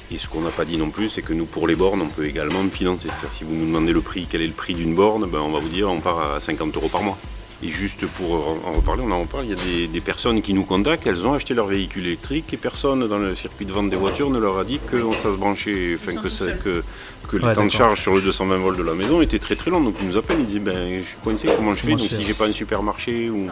Et 0.10 0.18
ce 0.18 0.28
qu'on 0.28 0.42
n'a 0.42 0.50
pas 0.50 0.64
dit 0.64 0.78
non 0.78 0.90
plus, 0.90 1.10
c'est 1.10 1.22
que 1.22 1.34
nous, 1.34 1.46
pour 1.46 1.68
les 1.68 1.76
bornes, 1.76 2.02
on 2.02 2.08
peut 2.08 2.26
également 2.26 2.64
financer. 2.72 3.10
si 3.30 3.44
vous 3.44 3.54
nous 3.54 3.66
demandez 3.66 3.92
le 3.92 4.00
prix, 4.00 4.26
quel 4.30 4.42
est 4.42 4.48
le 4.48 4.54
prix 4.54 4.74
d'une 4.74 4.96
borne, 4.96 5.30
ben, 5.30 5.40
on 5.40 5.52
va 5.52 5.60
vous 5.60 5.68
dire 5.68 5.90
on 5.90 6.00
part 6.00 6.36
à 6.36 6.40
50 6.40 6.76
euros 6.78 6.88
par 6.88 7.04
mois. 7.04 7.18
Et 7.64 7.70
juste 7.70 8.06
pour 8.06 8.60
en 8.68 8.74
reparler, 8.74 9.02
on 9.04 9.12
en 9.12 9.22
reparle, 9.22 9.46
il 9.46 9.50
y 9.50 9.88
a 9.88 9.88
des, 9.88 10.00
personnes 10.00 10.44
qui 10.44 10.54
nous 10.54 10.64
contactent, 10.64 11.08
elles 11.08 11.26
ont 11.26 11.34
acheté 11.34 11.56
leur 11.56 11.66
véhicule 11.66 12.06
électrique 12.06 12.54
et 12.54 12.58
personne 12.58 13.08
dans 13.08 13.18
le 13.18 13.36
circuit 13.36 13.66
de 13.66 13.72
vente 13.72 13.90
des 13.90 13.96
voitures 13.96 14.30
ne 14.30 14.38
leur 14.38 14.60
a 14.60 14.64
dit 14.64 14.80
que 14.92 15.02
ça 15.14 15.24
se 15.24 15.38
branchait, 15.38 15.96
enfin 15.96 16.22
que, 16.22 16.30
ça, 16.30 16.46
que, 16.52 16.84
que 17.28 17.38
le 17.38 17.54
temps 17.56 17.66
de 17.66 17.72
charge 17.72 18.02
sur 18.02 18.14
le 18.14 18.22
220 18.22 18.58
volts 18.58 18.78
de 18.78 18.84
la 18.84 18.94
maison 18.94 19.24
était 19.24 19.40
très 19.40 19.56
très 19.56 19.72
long. 19.72 19.82
Donc 19.82 19.96
ils 20.00 20.08
nous 20.08 20.18
appellent, 20.18 20.40
ils 20.40 20.46
disent 20.46 20.62
ben 20.62 21.00
je 21.00 21.04
suis 21.04 21.18
coincé, 21.24 21.50
comment 21.56 21.74
je 21.74 21.82
fais? 21.82 21.96
Donc 21.96 22.12
si 22.12 22.24
j'ai 22.24 22.36
pas 22.36 22.46
un 22.46 22.52
supermarché 22.52 23.32
ou, 23.32 23.50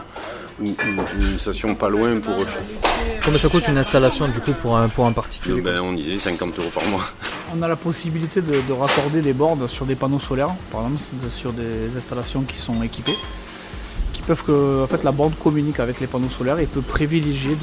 une 0.60 1.38
station 1.38 1.74
pas 1.74 1.88
loin 1.88 2.20
pour. 2.20 2.34
Combien 3.24 3.38
ça 3.40 3.48
coûte 3.48 3.64
une 3.66 3.76
installation 3.76 4.28
du 4.28 4.38
coup 4.38 4.52
pour 4.52 4.76
un, 4.76 4.88
pour 4.88 5.06
un 5.06 5.12
particulier 5.12 5.60
ben, 5.60 5.80
On 5.80 5.92
disait 5.92 6.16
50 6.16 6.58
euros 6.60 6.70
par 6.72 6.86
mois. 6.86 7.02
On 7.56 7.60
a 7.60 7.68
la 7.68 7.76
possibilité 7.76 8.40
de, 8.40 8.60
de 8.66 8.72
raccorder 8.72 9.20
des 9.20 9.32
bornes 9.32 9.66
sur 9.66 9.84
des 9.84 9.96
panneaux 9.96 10.20
solaires, 10.20 10.54
par 10.70 10.82
exemple 10.82 11.02
sur 11.28 11.52
des 11.52 11.96
installations 11.96 12.42
qui 12.42 12.58
sont 12.58 12.82
équipées 12.82 13.16
peuvent 14.26 14.44
que 14.44 14.82
en 14.84 14.86
fait, 14.86 15.04
la 15.04 15.12
bande 15.12 15.34
communique 15.42 15.80
avec 15.80 16.00
les 16.00 16.06
panneaux 16.06 16.28
solaires 16.28 16.58
et 16.58 16.66
peut 16.66 16.80
privilégier 16.80 17.56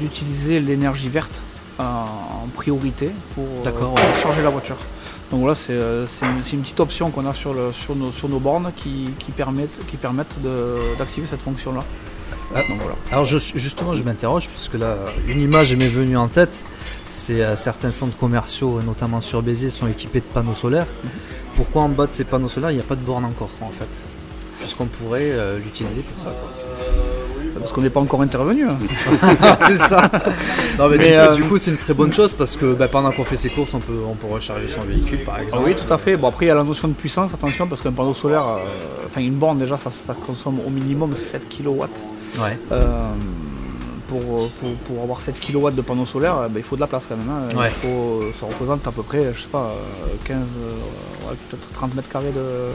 d'utiliser 0.00 0.60
l'énergie 0.60 1.08
verte 1.08 1.42
en 1.78 2.48
priorité 2.54 3.10
pour, 3.34 3.46
charger 4.22 4.42
la 4.42 4.50
voiture. 4.50 4.76
Donc 5.30 5.40
voilà, 5.40 5.54
c'est 5.54 5.72
euh, 5.72 6.06
une, 6.22 6.60
petite 6.60 6.78
option 6.80 7.10
qu'on 7.10 7.26
a 7.26 7.34
sur, 7.34 7.54
le, 7.54 7.72
sur, 7.72 7.96
nos, 7.96 8.12
sur 8.12 8.28
nos 8.28 8.38
bornes 8.38 8.70
qui, 8.76 9.08
permettent, 9.36 9.84
qui 9.86 9.96
permettent 9.96 10.38
d'activer 10.98 11.26
cette 11.28 11.40
fonction-là. 11.40 11.82
Ah. 12.54 12.60
Alors 13.10 13.24
justement, 13.24 13.94
je 13.94 14.02
m'interroge 14.02 14.48
parce 14.48 14.68
que 14.68 14.76
là, 14.76 14.96
une 15.26 15.40
image 15.40 15.74
m'est 15.74 15.88
venue 15.88 16.16
en 16.16 16.28
tête. 16.28 16.62
C'est 17.06 17.42
euh, 17.42 17.56
certains 17.56 17.90
centres 17.90 18.16
commerciaux, 18.16 18.80
notamment 18.82 19.20
sur 19.20 19.42
Béziers, 19.42 19.70
sont 19.70 19.88
équipés 19.88 20.20
de 20.20 20.26
panneaux 20.26 20.54
solaires. 20.54 20.86
Mhm. 21.02 21.10
Pourquoi 21.56 21.82
en 21.82 21.88
bas 21.88 22.06
de 22.06 22.14
ces 22.14 22.24
panneaux 22.24 22.48
solaires, 22.48 22.70
il 22.70 22.74
n'y 22.74 22.80
a 22.80 22.84
pas 22.84 22.96
de 22.96 23.04
borne 23.04 23.24
encore 23.24 23.50
en 23.60 23.70
fait? 23.70 24.23
Puisqu'on 24.64 24.86
pourrait 24.86 25.30
euh, 25.32 25.58
l'utiliser 25.58 26.00
pour 26.00 26.18
ça. 26.20 26.32
Parce 27.58 27.72
qu'on 27.72 27.82
n'est 27.82 27.90
pas 27.90 28.00
encore 28.00 28.22
intervenu. 28.22 28.66
Hein. 28.66 28.76
c'est 29.68 29.78
ça. 29.78 30.10
Euh, 30.80 31.34
du, 31.34 31.44
coup, 31.44 31.56
c'est 31.56 31.70
une 31.70 31.76
très 31.76 31.94
bonne 31.94 32.12
chose 32.12 32.34
parce 32.34 32.56
que 32.56 32.72
bah, 32.72 32.88
pendant 32.88 33.10
qu'on 33.10 33.24
fait 33.24 33.36
ses 33.36 33.48
courses, 33.48 33.74
on 33.74 33.78
peut, 33.78 34.00
on 34.06 34.14
peut 34.14 34.26
recharger 34.26 34.68
son 34.68 34.82
véhicule 34.82 35.24
par 35.24 35.38
exemple. 35.38 35.62
oui, 35.66 35.74
tout 35.74 35.92
à 35.92 35.98
fait. 35.98 36.16
Bon, 36.16 36.28
après, 36.28 36.46
il 36.46 36.48
y 36.48 36.50
a 36.50 36.54
la 36.54 36.64
notion 36.64 36.88
de 36.88 36.94
puissance, 36.94 37.32
attention, 37.32 37.66
parce 37.66 37.80
qu'un 37.80 37.92
panneau 37.92 38.14
solaire, 38.14 38.46
euh, 38.46 39.06
enfin 39.06 39.20
une 39.20 39.34
borne 39.34 39.58
déjà, 39.58 39.76
ça, 39.76 39.90
consomme 40.26 40.58
au 40.66 40.70
minimum 40.70 41.14
7 41.14 41.48
kW. 41.48 41.84
Ouais 42.40 42.58
pour, 44.08 45.02
avoir 45.02 45.20
7 45.20 45.38
kW 45.40 45.70
de 45.70 45.82
panneaux 45.82 46.06
solaires, 46.06 46.48
ben, 46.50 46.58
il 46.58 46.62
faut 46.62 46.76
de 46.76 46.80
la 46.80 46.86
place 46.86 47.06
quand 47.06 47.16
même. 47.16 47.28
Hein. 47.28 47.48
Il 47.52 47.70
faut, 47.70 48.22
ça 48.38 48.46
représente 48.46 48.86
à 48.86 48.92
peu 48.92 49.02
près, 49.02 49.32
je 49.34 49.42
sais 49.42 49.48
pas, 49.48 49.74
15, 50.24 50.38
peut-être 51.48 51.72
30 51.72 51.94
mètres 51.94 52.08
carrés 52.08 52.32
de, 52.32 52.70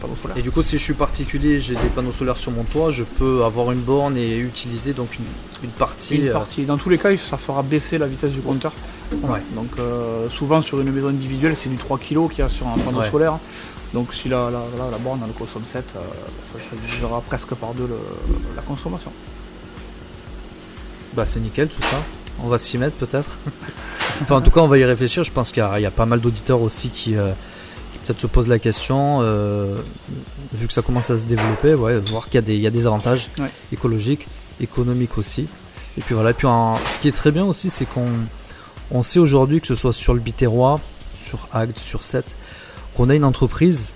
panneaux 0.00 0.16
solaires. 0.20 0.36
Et 0.36 0.42
du 0.42 0.50
coup, 0.50 0.62
si 0.62 0.78
je 0.78 0.82
suis 0.82 0.94
particulier, 0.94 1.60
j'ai 1.60 1.74
des 1.74 1.88
panneaux 1.94 2.12
solaires 2.12 2.38
sur 2.38 2.52
mon 2.52 2.64
toit, 2.64 2.90
je 2.90 3.04
peux 3.04 3.44
avoir 3.44 3.72
une 3.72 3.80
borne 3.80 4.16
et 4.16 4.38
utiliser 4.38 4.92
donc 4.92 5.08
une, 5.62 5.70
partie. 5.70 6.16
Une 6.16 6.28
euh, 6.28 6.32
partie. 6.32 6.64
Dans 6.64 6.76
tous 6.76 6.88
les 6.88 6.98
cas, 6.98 7.16
ça 7.16 7.36
fera 7.36 7.62
baisser 7.62 7.98
la 7.98 8.06
vitesse 8.06 8.32
du 8.32 8.40
compteur. 8.40 8.72
Donc 9.54 9.70
euh, 9.78 10.28
souvent 10.30 10.62
sur 10.62 10.80
une 10.80 10.92
maison 10.92 11.08
individuelle, 11.08 11.56
c'est 11.56 11.68
du 11.68 11.76
3 11.76 11.98
kg 11.98 12.28
qu'il 12.28 12.38
y 12.38 12.42
a 12.42 12.48
sur 12.48 12.68
un 12.68 12.78
panneau 12.78 13.02
solaire. 13.10 13.38
Donc 13.92 14.14
si 14.14 14.28
la, 14.28 14.50
la, 14.50 14.98
borne 14.98 15.20
elle 15.26 15.32
consomme 15.32 15.64
7, 15.64 15.94
euh, 15.96 16.00
ça, 16.44 16.62
ça 16.62 16.76
divisera 16.86 17.20
presque 17.22 17.54
par 17.54 17.74
deux 17.74 17.88
la 18.54 18.62
consommation. 18.62 19.10
Bah 21.14 21.26
c'est 21.26 21.40
nickel 21.40 21.68
tout 21.68 21.82
ça. 21.82 22.00
On 22.42 22.48
va 22.48 22.58
s'y 22.58 22.78
mettre 22.78 22.96
peut-être. 22.96 23.38
enfin 24.22 24.36
en 24.36 24.40
tout 24.40 24.50
cas 24.50 24.60
on 24.60 24.68
va 24.68 24.78
y 24.78 24.84
réfléchir. 24.84 25.24
Je 25.24 25.32
pense 25.32 25.52
qu'il 25.52 25.62
y, 25.62 25.86
a 25.86 25.90
pas 25.90 26.06
mal 26.06 26.20
d'auditeurs 26.20 26.62
aussi 26.62 26.88
qui, 26.88 27.16
euh, 27.16 27.32
peut-être 28.04 28.20
se 28.20 28.26
posent 28.26 28.48
la 28.48 28.58
question, 28.58 29.18
euh, 29.22 29.76
vu 30.54 30.66
que 30.66 30.72
ça 30.72 30.82
commence 30.82 31.10
à 31.10 31.18
se 31.18 31.24
développer, 31.24 31.74
ouais, 31.74 31.98
voir 31.98 32.28
qu'il 32.28 32.58
y, 32.58 32.66
a 32.66 32.70
des 32.70 32.86
avantages 32.86 33.28
écologiques, 33.72 34.26
économiques 34.60 35.18
aussi. 35.18 35.46
Et 35.98 36.02
puis 36.02 36.14
voilà, 36.14 36.32
puis 36.32 36.46
ce 36.46 37.00
qui 37.00 37.08
est 37.08 37.16
très 37.16 37.32
bien 37.32 37.44
aussi 37.44 37.68
c'est 37.68 37.84
qu'on 37.84 38.06
on 38.92 39.02
sait 39.02 39.18
aujourd'hui 39.18 39.60
que 39.60 39.66
ce 39.66 39.74
soit 39.74 39.92
sur 39.92 40.14
le 40.14 40.20
Biterrois, 40.20 40.80
sur 41.20 41.48
Agde, 41.52 41.76
sur 41.78 42.04
7, 42.04 42.24
qu'on 42.96 43.08
a 43.10 43.14
une 43.14 43.24
entreprise 43.24 43.92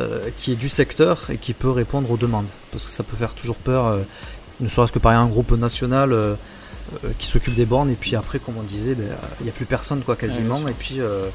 euh, 0.00 0.28
qui 0.38 0.52
est 0.52 0.56
du 0.56 0.68
secteur 0.68 1.26
et 1.30 1.36
qui 1.36 1.52
peut 1.52 1.70
répondre 1.70 2.10
aux 2.10 2.16
demandes. 2.16 2.46
Parce 2.72 2.84
que 2.84 2.90
ça 2.90 3.02
peut 3.02 3.16
faire 3.16 3.34
toujours 3.34 3.56
peur 3.56 3.98
ne 4.60 4.68
serait-ce 4.68 4.92
que 4.92 4.98
par 4.98 5.12
un 5.12 5.26
groupe 5.26 5.52
national 5.52 6.12
euh, 6.12 6.34
qui 7.18 7.26
s'occupe 7.26 7.54
des 7.54 7.64
bornes 7.64 7.90
et 7.90 7.94
puis 7.94 8.16
après 8.16 8.38
comme 8.38 8.56
on 8.58 8.62
disait 8.62 8.94
ben, 8.94 9.06
il 9.40 9.44
n'y 9.44 9.50
a 9.50 9.52
plus 9.52 9.66
personne 9.66 10.00
quoi 10.02 10.16
quasiment 10.16 10.60
et 10.68 10.72
puis 10.72 11.00
euh, 11.00 11.28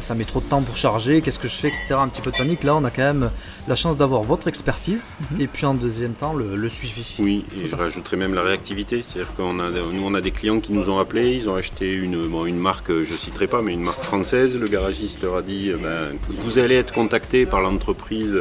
ça 0.00 0.14
met 0.14 0.24
trop 0.24 0.40
de 0.40 0.44
temps 0.44 0.62
pour 0.62 0.76
charger 0.76 1.20
qu'est-ce 1.20 1.38
que 1.38 1.48
je 1.48 1.56
fais 1.56 1.68
etc 1.68 1.96
un 1.98 2.08
petit 2.08 2.22
peu 2.22 2.30
de 2.30 2.36
panique. 2.36 2.62
Là 2.62 2.76
on 2.76 2.84
a 2.84 2.90
quand 2.90 3.02
même 3.02 3.30
la 3.68 3.76
chance 3.76 3.96
d'avoir 3.96 4.22
votre 4.22 4.48
expertise 4.48 5.16
mhm. 5.32 5.40
et 5.40 5.46
puis 5.46 5.66
en 5.66 5.74
deuxième 5.74 6.12
temps 6.12 6.34
le, 6.34 6.68
suivi. 6.68 7.16
Oui 7.18 7.44
et 7.56 7.68
je 7.68 7.76
rajouterais 7.76 8.16
même 8.16 8.34
la 8.34 8.42
réactivité 8.42 9.02
c'est-à-dire 9.02 9.32
qu'on 9.34 9.58
a 9.60 9.70
nous 9.70 10.04
on 10.04 10.14
a 10.14 10.20
des 10.20 10.30
clients 10.32 10.60
qui 10.60 10.72
nous 10.72 10.88
ont 10.90 10.98
appelés 10.98 11.34
ils 11.34 11.48
ont 11.48 11.54
acheté 11.54 11.92
une, 11.92 12.28
une 12.46 12.58
marque 12.58 12.92
je 13.04 13.14
citerai 13.14 13.46
pas 13.46 13.62
mais 13.62 13.72
une 13.72 13.82
marque 13.82 14.02
française. 14.02 14.56
Le 14.56 14.66
garagiste 14.66 15.22
leur 15.22 15.36
a 15.36 15.42
dit 15.42 15.72
ben, 15.80 16.16
vous 16.28 16.58
allez 16.58 16.76
être 16.76 16.92
contacté 16.92 17.46
par 17.46 17.60
l'entreprise 17.60 18.36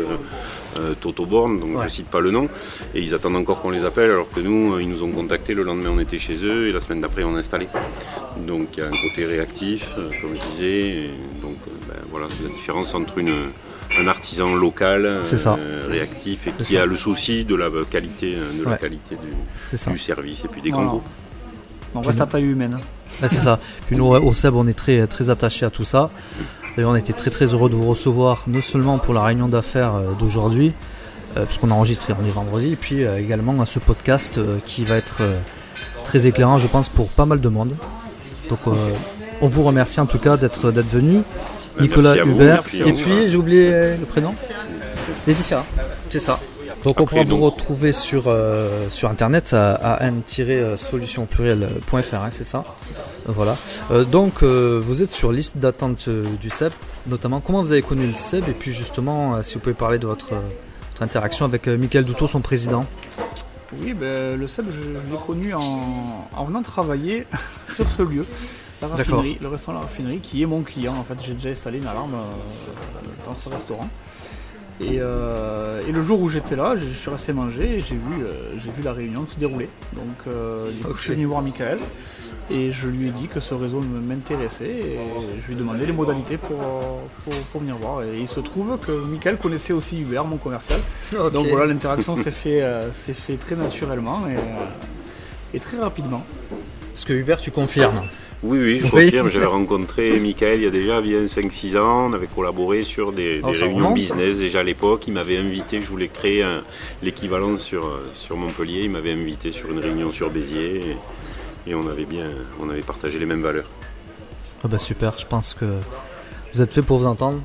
euh, 0.77 0.93
Toto 0.99 1.25
Born, 1.25 1.59
donc 1.59 1.79
je 1.79 1.85
ne 1.85 1.89
cite 1.89 2.07
pas 2.07 2.19
le 2.19 2.31
nom, 2.31 2.49
et 2.93 3.01
ils 3.01 3.13
attendent 3.13 3.37
encore 3.37 3.61
qu'on 3.61 3.69
les 3.69 3.85
appelle, 3.85 4.11
alors 4.11 4.29
que 4.29 4.41
nous, 4.41 4.73
euh, 4.73 4.81
ils 4.81 4.89
nous 4.89 5.03
ont 5.03 5.11
contactés, 5.11 5.53
le 5.53 5.63
lendemain 5.63 5.91
on 5.95 5.99
était 5.99 6.19
chez 6.19 6.34
eux, 6.43 6.67
et 6.67 6.71
la 6.71 6.81
semaine 6.81 7.01
d'après 7.01 7.23
on 7.23 7.35
a 7.35 7.39
installé. 7.39 7.67
Donc 8.47 8.69
il 8.73 8.79
y 8.79 8.83
a 8.83 8.87
un 8.87 8.91
côté 8.91 9.25
réactif, 9.25 9.93
euh, 9.97 10.09
comme 10.21 10.35
je 10.35 10.51
disais, 10.51 11.09
donc 11.41 11.57
ben, 11.87 11.95
voilà, 12.11 12.27
c'est 12.35 12.43
la 12.43 12.49
différence 12.49 12.93
entre 12.93 13.17
une, 13.17 13.33
un 13.99 14.07
artisan 14.07 14.55
local 14.55 15.21
réactif 15.89 16.47
et 16.47 16.63
qui 16.63 16.77
a 16.77 16.85
le 16.85 16.95
souci 16.95 17.45
de 17.45 17.55
la 17.55 17.69
qualité, 17.89 18.35
de 18.35 18.63
la 18.63 18.77
qualité 18.77 19.15
du, 19.15 19.99
service 19.99 20.45
et 20.45 20.47
puis 20.47 20.61
des 20.61 20.71
grands 20.71 20.85
groupes. 20.85 21.07
On 21.93 22.01
reste 22.01 22.21
à 22.21 22.25
taille 22.25 22.43
humaine. 22.43 22.77
c'est 23.21 23.29
ça. 23.29 23.59
Puis 23.87 23.95
nous, 23.95 24.05
au 24.05 24.33
SEB, 24.33 24.55
on 24.55 24.67
est 24.67 24.73
très, 24.73 25.07
très 25.07 25.29
attachés 25.29 25.65
à 25.65 25.69
tout 25.69 25.85
ça. 25.85 26.09
D'ailleurs, 26.75 26.91
on 26.91 26.95
était 26.95 27.13
très 27.13 27.31
très 27.31 27.45
heureux 27.45 27.69
de 27.69 27.75
vous 27.75 27.87
recevoir, 27.87 28.43
non 28.47 28.61
seulement 28.61 28.99
pour 28.99 29.13
la 29.13 29.23
réunion 29.23 29.47
d'affaires 29.47 29.95
euh, 29.95 30.11
d'aujourd'hui, 30.19 30.73
euh, 31.37 31.45
puisqu'on 31.45 31.71
a 31.71 31.73
enregistré, 31.73 32.13
on 32.19 32.25
est 32.25 32.29
vendredi, 32.29 32.73
et 32.73 32.75
puis 32.75 33.05
euh, 33.05 33.17
également 33.17 33.61
à 33.61 33.65
ce 33.65 33.79
podcast 33.79 34.39
qui 34.65 34.83
va 34.83 34.97
être 34.97 35.21
très 36.05 36.27
éclairant, 36.27 36.57
je 36.57 36.67
pense, 36.67 36.89
pour 36.89 37.07
pas 37.09 37.25
mal 37.25 37.41
de 37.41 37.49
monde. 37.49 37.75
Donc, 38.49 38.59
on 39.41 39.47
vous 39.47 39.63
remercie 39.63 39.99
en 39.99 40.05
tout 40.05 40.19
cas 40.19 40.37
d'être 40.37 40.71
venu. 40.71 41.21
Nicolas 41.79 42.15
Hubert. 42.23 42.63
Et 42.73 42.93
puis, 42.93 43.27
j'ai 43.27 43.35
oublié 43.35 43.97
le 43.97 44.05
prénom 44.05 44.33
Laetitia. 45.27 45.63
C'est 46.09 46.19
ça. 46.19 46.39
Donc 46.83 46.99
on 46.99 47.05
pourra 47.05 47.23
vous 47.23 47.39
retrouver 47.39 47.91
sur, 47.91 48.33
sur 48.91 49.09
internet 49.09 49.53
à 49.53 49.99
an-solution 50.03 51.25
pluriel.fr, 51.25 52.15
hein, 52.15 52.29
c'est 52.31 52.45
ça 52.45 52.63
voilà. 53.31 53.55
Euh, 53.91 54.03
donc, 54.03 54.43
euh, 54.43 54.81
vous 54.83 55.01
êtes 55.01 55.13
sur 55.13 55.31
liste 55.31 55.57
d'attente 55.57 56.05
euh, 56.07 56.23
du 56.41 56.49
CEP, 56.49 56.73
notamment. 57.07 57.39
Comment 57.39 57.61
vous 57.61 57.71
avez 57.71 57.81
connu 57.81 58.05
le 58.05 58.15
CEP 58.15 58.47
Et 58.47 58.53
puis, 58.53 58.73
justement, 58.73 59.41
si 59.43 59.55
vous 59.55 59.59
pouvez 59.59 59.75
parler 59.75 59.99
de 59.99 60.07
votre, 60.07 60.29
interaction 61.01 61.45
avec 61.45 61.67
Michael 61.67 62.05
Doutot, 62.05 62.27
son 62.27 62.39
président. 62.39 62.85
Oui, 63.73 63.93
ben, 63.93 64.37
le 64.37 64.47
CEP, 64.47 64.65
je, 64.69 64.89
l'ai 64.91 65.17
connu 65.25 65.53
en, 65.53 66.45
venant 66.45 66.61
travailler 66.61 67.25
sur 67.73 67.89
ce 67.89 68.01
lieu, 68.01 68.25
la 68.81 68.87
raffinerie, 68.87 69.37
le 69.41 69.47
restaurant 69.47 69.79
La 69.79 69.83
Raffinerie, 69.85 70.19
qui 70.19 70.41
est 70.43 70.45
mon 70.45 70.63
client. 70.63 70.95
En 70.95 71.03
fait, 71.03 71.17
j'ai 71.23 71.33
déjà 71.33 71.49
installé 71.49 71.79
une 71.79 71.87
alarme 71.87 72.15
dans 73.25 73.35
ce 73.35 73.49
restaurant. 73.49 73.89
Et, 74.81 74.97
euh, 74.99 75.81
et 75.87 75.91
le 75.93 76.01
jour 76.01 76.19
où 76.21 76.27
j'étais 76.27 76.57
là, 76.57 76.75
je 76.75 76.85
suis 76.85 77.09
resté 77.09 77.31
manger 77.31 77.75
et 77.75 77.79
j'ai 77.79 77.95
vu, 77.95 78.23
euh, 78.23 78.53
j'ai 78.57 78.71
vu 78.71 78.83
la 78.83 78.91
réunion 78.91 79.25
se 79.27 79.39
dérouler. 79.39 79.69
Donc 79.93 80.05
euh, 80.27 80.71
du 80.71 80.81
coup, 80.83 80.93
je 80.95 81.01
suis 81.01 81.13
venu 81.13 81.25
voir 81.25 81.41
Michael 81.41 81.79
et 82.51 82.71
je 82.71 82.89
lui 82.89 83.07
ai 83.07 83.11
dit 83.11 83.27
que 83.27 83.39
ce 83.39 83.53
réseau 83.53 83.79
m'intéressait 83.79 84.67
et 84.67 84.99
je 85.41 85.47
lui 85.47 85.53
ai 85.55 85.57
demandé 85.57 85.85
les 85.85 85.93
modalités 85.93 86.37
pour, 86.37 86.57
pour, 86.57 87.33
pour 87.51 87.61
venir 87.61 87.77
voir. 87.77 88.03
Et 88.03 88.19
il 88.19 88.27
se 88.27 88.41
trouve 88.41 88.77
que 88.77 88.91
Michael 88.91 89.37
connaissait 89.37 89.73
aussi 89.73 90.01
Hubert, 90.01 90.25
mon 90.25 90.37
commercial. 90.37 90.81
Donc 91.31 91.47
voilà, 91.47 91.67
l'interaction 91.67 92.17
s'est 92.17 92.31
fait, 92.31 92.61
s'est 92.91 93.13
fait 93.13 93.37
très 93.37 93.55
naturellement 93.55 94.23
et, 94.27 95.55
et 95.55 95.59
très 95.61 95.77
rapidement. 95.77 96.23
Est-ce 96.93 97.05
que 97.05 97.13
Hubert, 97.13 97.39
tu 97.39 97.51
confirmes 97.51 98.01
Oui, 98.43 98.59
oui, 98.59 98.79
je 98.79 98.85
Oui. 98.95 99.05
confirme. 99.05 99.29
J'avais 99.29 99.45
rencontré 99.45 100.19
Michael 100.19 100.59
il 100.59 100.63
y 100.63 100.67
a 100.67 100.71
déjà 100.71 101.01
bien 101.01 101.25
5-6 101.27 101.77
ans. 101.77 102.09
On 102.09 102.13
avait 102.13 102.27
collaboré 102.27 102.83
sur 102.83 103.11
des, 103.11 103.39
Oh, 103.43 103.51
des 103.51 103.57
réunions 103.59 103.75
remonte. 103.77 103.95
business 103.95 104.37
déjà 104.39 104.59
à 104.59 104.63
l'époque. 104.63 105.07
Il 105.07 105.13
m'avait 105.13 105.37
invité, 105.37 105.81
je 105.81 105.87
voulais 105.87 106.09
créer 106.09 106.45
l'équivalent 107.01 107.57
sur, 107.57 107.85
euh, 107.85 108.09
sur 108.13 108.37
Montpellier. 108.37 108.81
Il 108.83 108.91
m'avait 108.91 109.13
invité 109.13 109.51
sur 109.51 109.71
une 109.71 109.79
réunion 109.79 110.11
sur 110.11 110.29
Béziers. 110.29 110.81
Et, 111.65 111.71
et 111.71 111.75
on 111.75 111.87
avait 111.89 112.05
bien 112.05 112.29
on 112.61 112.69
avait 112.69 112.81
partagé 112.81 113.17
les 113.17 113.25
mêmes 113.25 113.41
valeurs. 113.41 113.65
Ah 114.63 114.67
bah 114.67 114.79
super, 114.79 115.13
je 115.17 115.25
pense 115.25 115.53
que 115.53 115.65
vous 116.53 116.61
êtes 116.61 116.71
fait 116.71 116.81
pour 116.81 116.99
vous 116.99 117.05
entendre 117.07 117.39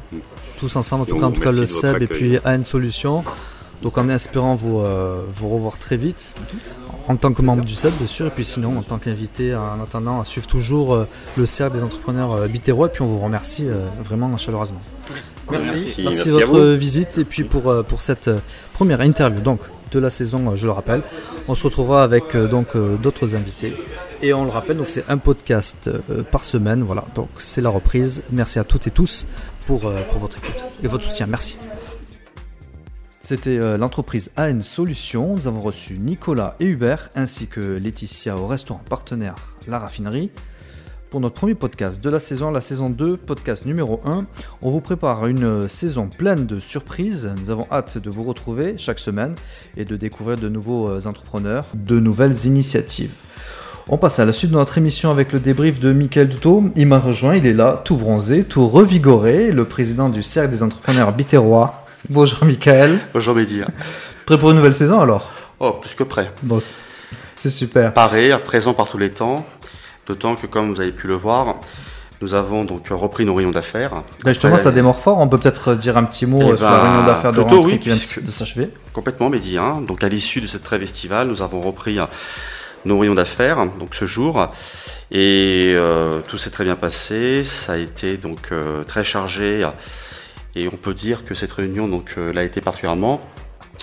tous 0.59 0.75
ensemble, 0.77 1.03
en 1.03 1.07
tout 1.07 1.19
cas, 1.19 1.27
en 1.27 1.33
tout 1.33 1.41
cas 1.41 1.53
le 1.53 1.67
SEB 1.67 2.03
et 2.03 2.07
puis 2.07 2.39
AN 2.45 2.65
Solutions. 2.65 3.25
Donc 3.83 3.99
en 3.99 4.09
espérant 4.09 4.55
vous, 4.55 4.81
euh, 4.81 5.23
vous 5.33 5.49
revoir 5.49 5.79
très 5.79 5.97
vite, 5.97 6.35
en 7.09 7.17
tant 7.17 7.33
que 7.33 7.43
membre 7.43 7.65
du 7.65 7.75
SEB 7.75 7.93
bien 7.99 8.07
sûr, 8.07 8.27
et 8.27 8.31
puis 8.31 8.45
sinon 8.45 8.79
en 8.79 8.83
tant 8.83 8.99
qu'invité, 8.99 9.55
en 9.55 9.83
attendant 9.83 10.21
à 10.21 10.25
suivre 10.25 10.47
toujours 10.47 10.95
euh, 10.95 11.07
le 11.37 11.47
cercle 11.47 11.77
des 11.77 11.83
entrepreneurs 11.83 12.33
euh, 12.33 12.47
bitérois, 12.47 12.89
et 12.89 12.91
puis 12.91 13.03
on 13.03 13.07
vous 13.07 13.19
remercie 13.19 13.67
euh, 13.67 13.87
vraiment 14.05 14.37
chaleureusement. 14.37 14.83
Merci, 15.51 15.67
Merci, 15.71 15.85
merci, 15.87 16.03
merci 16.05 16.29
de 16.29 16.45
votre 16.45 16.75
visite 16.75 17.19
et 17.19 17.25
puis 17.25 17.45
pour, 17.45 17.69
euh, 17.69 17.83
pour 17.83 18.01
cette 18.03 18.29
euh, 18.29 18.39
première 18.75 19.01
interview 19.01 19.41
donc, 19.41 19.61
de 19.91 19.99
la 19.99 20.11
saison, 20.11 20.53
euh, 20.53 20.57
je 20.57 20.67
le 20.67 20.73
rappelle. 20.73 21.03
On 21.49 21.55
se 21.55 21.65
retrouvera 21.65 22.03
avec 22.03 22.35
euh, 22.35 22.47
donc 22.47 22.77
euh, 22.77 22.97
d'autres 22.97 23.35
invités. 23.35 23.75
Et 24.23 24.33
on 24.33 24.45
le 24.45 24.51
rappelle, 24.51 24.77
donc 24.77 24.91
c'est 24.91 25.05
un 25.09 25.19
podcast 25.19 25.89
euh, 25.89 26.23
par 26.23 26.45
semaine. 26.45 26.83
Voilà, 26.83 27.05
donc 27.15 27.29
c'est 27.39 27.61
la 27.61 27.71
reprise. 27.71 28.23
Merci 28.31 28.59
à 28.59 28.65
toutes 28.65 28.87
et 28.87 28.91
tous 28.91 29.27
pour, 29.67 29.87
euh, 29.87 29.97
pour 30.11 30.21
votre 30.21 30.39
écoute 30.39 30.65
et 30.83 30.87
votre 30.87 31.05
soutien. 31.05 31.27
Merci. 31.27 31.57
C'était 33.31 33.61
euh, 33.61 33.79
l'entreprise 33.79 34.33
AN 34.37 34.61
Solutions. 34.61 35.37
Nous 35.37 35.47
avons 35.47 35.61
reçu 35.61 36.01
Nicolas 36.01 36.57
et 36.59 36.65
Hubert, 36.65 37.11
ainsi 37.15 37.47
que 37.47 37.61
Laetitia 37.61 38.37
au 38.37 38.49
restaurant 38.49 38.83
partenaire 38.91 39.37
La 39.69 39.79
Raffinerie. 39.79 40.33
Pour 41.11 41.21
notre 41.21 41.37
premier 41.37 41.55
podcast 41.55 42.03
de 42.03 42.11
la 42.11 42.19
saison, 42.19 42.51
la 42.51 42.61
saison 42.61 42.91
2, 42.91 43.19
podcast 43.19 43.67
numéro 43.67 44.01
1, 44.05 44.25
on 44.63 44.71
vous 44.73 44.81
prépare 44.81 45.29
une 45.29 45.45
euh, 45.45 45.69
saison 45.69 46.09
pleine 46.09 46.47
de 46.47 46.59
surprises. 46.59 47.33
Nous 47.41 47.51
avons 47.51 47.69
hâte 47.71 47.99
de 47.99 48.11
vous 48.11 48.25
retrouver 48.25 48.75
chaque 48.79 48.99
semaine 48.99 49.37
et 49.77 49.85
de 49.85 49.95
découvrir 49.95 50.37
de 50.37 50.49
nouveaux 50.49 50.91
euh, 50.91 51.07
entrepreneurs, 51.07 51.67
de 51.75 52.01
nouvelles 52.01 52.47
initiatives. 52.47 53.15
On 53.89 53.97
passe 53.97 54.19
à 54.19 54.25
la 54.25 54.33
suite 54.33 54.51
de 54.51 54.57
notre 54.57 54.77
émission 54.77 55.13
avec 55.13 55.33
le 55.33 55.39
débrief 55.39 55.79
de 55.79 55.93
Michael 55.93 56.31
Duto. 56.31 56.65
Il 56.75 56.89
m'a 56.89 56.99
rejoint, 56.99 57.37
il 57.37 57.47
est 57.47 57.53
là, 57.53 57.81
tout 57.85 57.97
bronzé, 57.97 58.43
tout 58.43 58.67
revigoré, 58.67 59.53
le 59.53 59.67
président 59.67 60.09
du 60.09 60.25
Cercle 60.25 60.51
des 60.51 60.65
entrepreneurs 60.65 61.13
bitérois. 61.13 61.80
Bonjour 62.09 62.45
Michael. 62.45 62.99
Bonjour 63.13 63.35
Mehdi. 63.35 63.61
Prêt 64.27 64.39
pour 64.39 64.51
une 64.51 64.57
nouvelle 64.57 64.75
saison 64.75 65.01
alors 65.01 65.31
Oh, 65.59 65.73
plus 65.73 65.95
que 65.95 66.03
prêt. 66.05 66.33
Bon, 66.43 66.59
c'est- 67.37 67.51
super. 67.51 67.93
Paré, 67.95 68.31
présent 68.45 68.73
par 68.75 68.89
tous 68.89 68.99
les 68.99 69.11
temps. 69.11 69.47
D'autant 70.07 70.35
que, 70.35 70.47
comme 70.47 70.73
vous 70.73 70.81
avez 70.81 70.93
pu 70.93 71.07
le 71.07 71.15
voir, 71.15 71.57
nous 72.21 72.35
avons 72.35 72.65
donc 72.65 72.89
repris 72.91 73.25
nos 73.25 73.35
rayons 73.35 73.51
d'affaires. 73.51 74.03
Justement, 74.27 74.53
Après, 74.55 74.63
ça 74.65 74.73
démarre 74.73 74.97
fort. 74.97 75.19
On 75.19 75.29
peut 75.29 75.39
peut-être 75.39 75.75
dire 75.75 75.97
un 75.97 76.05
petit 76.05 76.27
mot 76.27 76.41
Eh 76.53 76.57
sur 76.57 76.65
la 76.67 76.71
ben, 76.73 76.83
réunion 76.83 77.07
d'affaires 77.07 77.33
de 77.33 77.41
rentrée 77.41 77.59
oui, 77.59 77.79
qui 77.79 77.89
vient 77.91 77.99
de 78.23 78.31
s'achever. 78.31 78.71
Complètement 78.93 79.29
Mehdi. 79.31 79.59
hein. 79.59 79.83
Donc, 79.87 80.03
à 80.03 80.09
l'issue 80.09 80.41
de 80.41 80.47
cette 80.47 80.65
trêve 80.65 80.83
estivale, 80.83 81.29
nous 81.29 81.43
avons 81.43 81.61
repris 81.61 81.99
euh, 81.99 82.05
nos 82.85 82.99
rayons 82.99 83.15
d'affaires 83.15 83.65
donc 83.79 83.95
ce 83.95 84.07
jour. 84.07 84.49
Et 85.13 85.73
euh, 85.77 86.21
tout 86.29 86.39
s'est 86.39 86.51
très 86.51 86.65
bien 86.65 86.77
passé. 86.77 87.45
Ça 87.45 87.75
a 87.75 87.77
été 87.77 88.17
donc 88.17 88.49
euh, 88.53 88.85
très 88.85 89.05
chargé. 89.05 89.67
Et 90.57 90.69
on 90.69 90.77
peut 90.77 90.95
dire 90.95 91.25
que 91.25 91.35
cette 91.35 91.53
réunion 91.53 91.87
donc 91.89 92.15
euh, 92.19 92.33
l'a 92.33 92.43
été 92.43 92.61
particulièrement. 92.61 93.21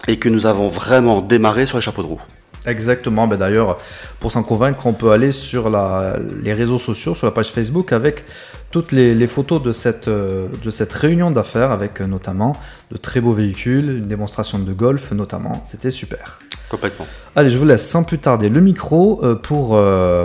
Et 0.07 0.17
que 0.17 0.29
nous 0.29 0.45
avons 0.45 0.67
vraiment 0.67 1.21
démarré 1.21 1.65
sur 1.65 1.77
les 1.77 1.81
chapeaux 1.81 2.03
de 2.03 2.07
roue. 2.07 2.21
Exactement. 2.65 3.27
Ben 3.27 3.37
D'ailleurs, 3.37 3.77
pour 4.19 4.31
s'en 4.31 4.43
convaincre, 4.43 4.85
on 4.85 4.93
peut 4.93 5.11
aller 5.11 5.31
sur 5.31 5.69
la- 5.69 6.17
les 6.43 6.53
réseaux 6.53 6.79
sociaux, 6.79 7.15
sur 7.15 7.25
la 7.25 7.31
page 7.31 7.49
Facebook, 7.51 7.91
avec 7.93 8.25
toutes 8.71 8.91
les, 8.91 9.15
les 9.15 9.27
photos 9.27 9.61
de 9.63 9.71
cette, 9.71 10.07
euh, 10.09 10.47
de 10.63 10.69
cette 10.69 10.91
réunion 10.93 11.31
d'affaires, 11.31 11.71
avec 11.71 12.01
euh, 12.01 12.07
notamment 12.07 12.55
de 12.91 12.97
très 12.97 13.21
beaux 13.21 13.33
véhicules, 13.33 13.89
une 13.99 14.07
démonstration 14.07 14.59
de 14.59 14.73
golf 14.73 15.11
notamment. 15.11 15.61
C'était 15.63 15.91
super. 15.91 16.39
Complètement. 16.69 17.07
Allez, 17.37 17.49
je 17.49 17.57
vous 17.57 17.65
laisse 17.65 17.87
sans 17.89 18.03
plus 18.03 18.19
tarder 18.19 18.49
le 18.49 18.59
micro 18.59 19.21
pour, 19.43 19.79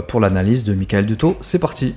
pour 0.09 0.21
l'analyse 0.21 0.65
de 0.65 0.75
Michael 0.75 1.07
Duto. 1.07 1.37
C'est 1.41 1.61
parti. 1.61 1.95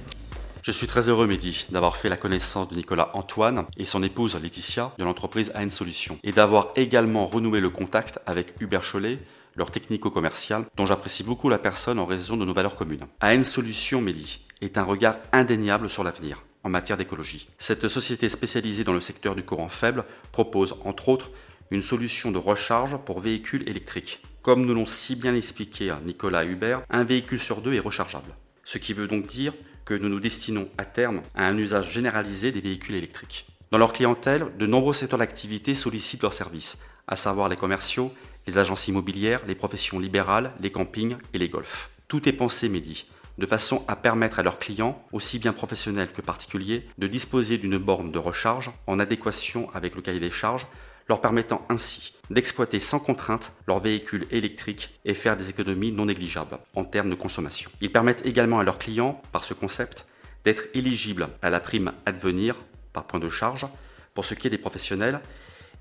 Je 0.66 0.72
suis 0.72 0.88
très 0.88 1.10
heureux, 1.10 1.28
Mehdi, 1.28 1.68
d'avoir 1.70 1.96
fait 1.96 2.10
la 2.10 2.18
connaissance 2.18 2.70
de 2.70 2.76
Nicolas 2.76 3.12
Antoine 3.14 3.68
et 3.78 3.86
son 3.86 4.02
épouse 4.02 4.36
Laetitia 4.36 4.94
de 4.98 5.04
l'entreprise 5.04 5.52
AN 5.54 5.70
Solutions 5.70 6.18
et 6.24 6.32
d'avoir 6.32 6.70
également 6.76 7.28
renoué 7.28 7.60
le 7.60 7.70
contact 7.70 8.18
avec 8.26 8.60
Hubert 8.60 8.82
Cholet, 8.82 9.20
leur 9.56 9.70
technico-commercial, 9.70 10.66
dont 10.76 10.88
j'apprécie 10.88 11.22
beaucoup 11.22 11.50
la 11.50 11.60
personne 11.60 12.00
en 12.00 12.08
raison 12.08 12.36
de 12.36 12.46
nos 12.46 12.54
valeurs 12.56 12.76
communes. 12.76 13.06
AN 13.22 13.44
Solutions, 13.44 14.02
Mehdi, 14.02 14.40
est 14.62 14.80
un 14.80 14.84
regard 14.84 15.18
indéniable 15.34 15.88
sur 15.88 16.04
l'avenir 16.04 16.42
en 16.64 16.70
matière 16.70 16.98
d'écologie. 16.98 17.48
Cette 17.60 17.88
société 17.88 18.28
spécialisée 18.28 18.84
dans 18.84 18.94
le 18.94 19.02
secteur 19.02 19.36
du 19.36 19.44
courant 19.44 19.70
faible 19.70 20.04
propose, 20.32 20.78
entre 20.84 21.10
autres, 21.10 21.30
une 21.70 21.84
solution 21.84 22.32
de 22.32 22.40
recharge 22.40 22.98
pour 23.06 23.20
véhicules 23.20 23.70
électriques. 23.70 24.20
Comme 24.42 24.66
nous 24.66 24.74
l'ont 24.74 24.88
si 24.88 25.16
bien 25.16 25.36
expliqué 25.36 25.94
Nicolas 26.04 26.44
Hubert, 26.44 26.82
un 26.90 27.04
véhicule 27.04 27.40
sur 27.40 27.62
deux 27.62 27.76
est 27.76 27.80
rechargeable. 27.80 28.34
Ce 28.64 28.80
qui 28.80 28.94
veut 28.94 29.08
donc 29.08 29.28
dire 29.28 29.54
que 29.86 29.94
nous 29.94 30.10
nous 30.10 30.20
destinons 30.20 30.68
à 30.78 30.86
terme 30.86 31.22
à 31.36 31.46
un 31.46 31.58
usage 31.58 31.92
généralisé 31.92 32.52
des 32.52 32.62
véhicules 32.62 32.96
électriques. 32.96 33.46
Dans 33.72 33.78
leur 33.78 33.94
clientèle, 33.94 34.48
de 34.58 34.66
nombreux 34.66 34.94
secteurs 34.94 35.20
d'activité 35.20 35.76
sollicitent 35.76 36.24
leurs 36.24 36.34
services, 36.34 36.80
à 37.08 37.16
savoir 37.16 37.50
les 37.50 37.56
commerciaux, 37.56 38.12
les 38.48 38.58
agences 38.58 38.88
immobilières, 38.88 39.42
les 39.48 39.56
professions 39.56 40.00
libérales, 40.00 40.52
les 40.60 40.72
campings 40.72 41.18
et 41.34 41.38
les 41.38 41.50
golfs. 41.50 41.90
Tout 42.08 42.28
est 42.28 42.34
pensé, 42.34 42.70
Mehdi, 42.70 43.06
de 43.38 43.46
façon 43.46 43.84
à 43.88 43.96
permettre 43.96 44.40
à 44.40 44.44
leurs 44.44 44.60
clients, 44.60 45.04
aussi 45.12 45.40
bien 45.40 45.54
professionnels 45.54 46.12
que 46.14 46.22
particuliers, 46.22 46.88
de 46.98 47.08
disposer 47.08 47.58
d'une 47.58 47.78
borne 47.78 48.12
de 48.12 48.20
recharge 48.20 48.72
en 48.88 49.00
adéquation 49.00 49.70
avec 49.74 49.96
le 49.96 50.02
cahier 50.02 50.20
des 50.20 50.30
charges, 50.30 50.68
leur 51.08 51.22
permettant 51.22 51.66
ainsi 51.70 52.14
d'exploiter 52.30 52.80
sans 52.80 53.00
contrainte 53.00 53.52
leur 53.68 53.80
véhicule 53.80 54.26
électrique 54.32 55.00
et 55.06 55.14
faire 55.14 55.38
des 55.38 55.50
économies 55.50 55.92
non 55.92 56.06
négligeables 56.06 56.58
en 56.76 56.84
termes 56.84 57.10
de 57.10 57.16
consommation. 57.16 57.70
Ils 57.82 57.92
permettent 57.92 58.26
également 58.26 58.60
à 58.60 58.64
leurs 58.64 58.80
clients, 58.80 59.22
par 59.32 59.44
ce 59.44 59.54
concept, 59.54 60.06
d'être 60.44 60.66
éligibles 60.74 61.30
à 61.42 61.50
la 61.50 61.60
prime 61.60 61.94
Advenir 62.06 62.56
par 62.94 63.06
point 63.06 63.20
de 63.20 63.30
charge 63.30 63.68
pour 64.14 64.26
ce 64.26 64.34
qui 64.34 64.48
est 64.48 64.52
des 64.52 64.58
professionnels 64.58 65.20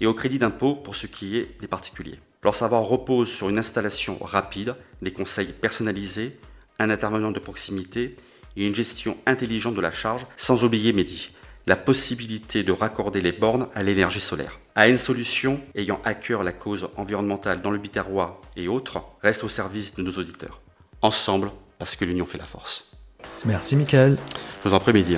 et 0.01 0.07
au 0.07 0.15
crédit 0.15 0.39
d'impôt 0.39 0.75
pour 0.75 0.97
ce 0.97 1.07
qui 1.07 1.37
est 1.39 1.61
des 1.61 1.69
particuliers. 1.69 2.19
Leur 2.43 2.55
savoir 2.55 2.83
repose 2.83 3.31
sur 3.31 3.49
une 3.49 3.59
installation 3.59 4.19
rapide, 4.21 4.75
des 5.01 5.13
conseils 5.13 5.53
personnalisés, 5.53 6.39
un 6.79 6.91
intervenant 6.91 7.31
de 7.31 7.39
proximité 7.39 8.17
et 8.57 8.67
une 8.67 8.75
gestion 8.75 9.17
intelligente 9.27 9.75
de 9.75 9.81
la 9.81 9.93
charge, 9.93 10.27
sans 10.37 10.65
oublier 10.65 10.93
Mehdi, 10.93 11.31
la 11.67 11.77
possibilité 11.77 12.63
de 12.63 12.73
raccorder 12.73 13.21
les 13.21 13.33
bornes 13.33 13.69
à 13.75 13.83
l'énergie 13.83 14.21
solaire. 14.21 14.59
AN 14.77 14.99
Solutions, 14.99 15.61
ayant 15.77 16.01
à 16.05 16.15
cœur 16.15 16.43
la 16.43 16.51
cause 16.51 16.89
environnementale 16.97 17.63
dans 17.63 17.71
le 17.71 17.79
Biterrois 17.79 18.41
et 18.57 18.67
autres, 18.67 19.01
reste 19.23 19.45
au 19.45 19.49
service 19.49 19.95
de 19.95 20.03
nos 20.03 20.11
auditeurs. 20.11 20.61
Ensemble, 21.01 21.53
parce 21.79 21.95
que 21.95 22.05
l'union 22.05 22.27
fait 22.27 22.39
la 22.39 22.45
force. 22.45 22.91
Merci 23.45 23.77
Michael. 23.77 24.17
Je 24.65 24.69
vous 24.69 24.75
en 24.75 24.81
prie, 24.81 24.93
Mehdi. 24.93 25.17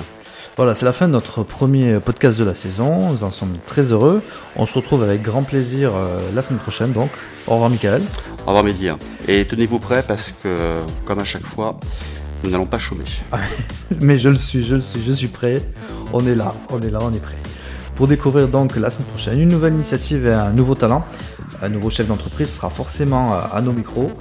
Voilà, 0.57 0.75
c'est 0.75 0.85
la 0.85 0.93
fin 0.93 1.07
de 1.07 1.13
notre 1.13 1.41
premier 1.41 1.99
podcast 1.99 2.37
de 2.37 2.43
la 2.43 2.53
saison. 2.53 3.09
Nous 3.09 3.23
en 3.23 3.31
sommes 3.31 3.57
très 3.65 3.91
heureux. 3.91 4.21
On 4.55 4.67
se 4.67 4.75
retrouve 4.75 5.01
avec 5.01 5.23
grand 5.23 5.43
plaisir 5.43 5.95
euh, 5.95 6.31
la 6.35 6.43
semaine 6.43 6.59
prochaine. 6.59 6.93
Donc, 6.93 7.09
au 7.47 7.53
revoir 7.53 7.71
Michael. 7.71 8.03
Au 8.43 8.49
revoir, 8.49 8.63
Mehdi. 8.63 8.89
Et 9.27 9.47
tenez-vous 9.47 9.79
prêts 9.79 10.03
parce 10.07 10.35
que, 10.43 10.81
comme 11.03 11.17
à 11.17 11.23
chaque 11.23 11.47
fois, 11.47 11.79
nous 12.43 12.51
n'allons 12.51 12.67
pas 12.67 12.77
chômer. 12.77 13.05
Mais 14.01 14.19
je 14.19 14.29
le 14.29 14.37
suis, 14.37 14.63
je 14.63 14.75
le 14.75 14.81
suis, 14.81 15.01
je 15.01 15.11
suis 15.11 15.29
prêt. 15.29 15.63
On 16.13 16.27
est 16.27 16.35
là, 16.35 16.53
on 16.69 16.79
est 16.79 16.91
là, 16.91 16.99
on 17.01 17.11
est 17.11 17.23
prêt. 17.23 17.37
Pour 17.97 18.07
découvrir 18.07 18.47
donc 18.47 18.75
la 18.75 18.91
semaine 18.91 19.07
prochaine 19.07 19.41
une 19.41 19.49
nouvelle 19.49 19.73
initiative 19.73 20.27
et 20.27 20.31
un 20.31 20.51
nouveau 20.51 20.75
talent, 20.75 21.03
un 21.63 21.69
nouveau 21.69 21.89
chef 21.89 22.07
d'entreprise 22.07 22.53
sera 22.53 22.69
forcément 22.69 23.33
à 23.33 23.49
à 23.53 23.61
nos 23.61 23.73
micros, 23.73 24.11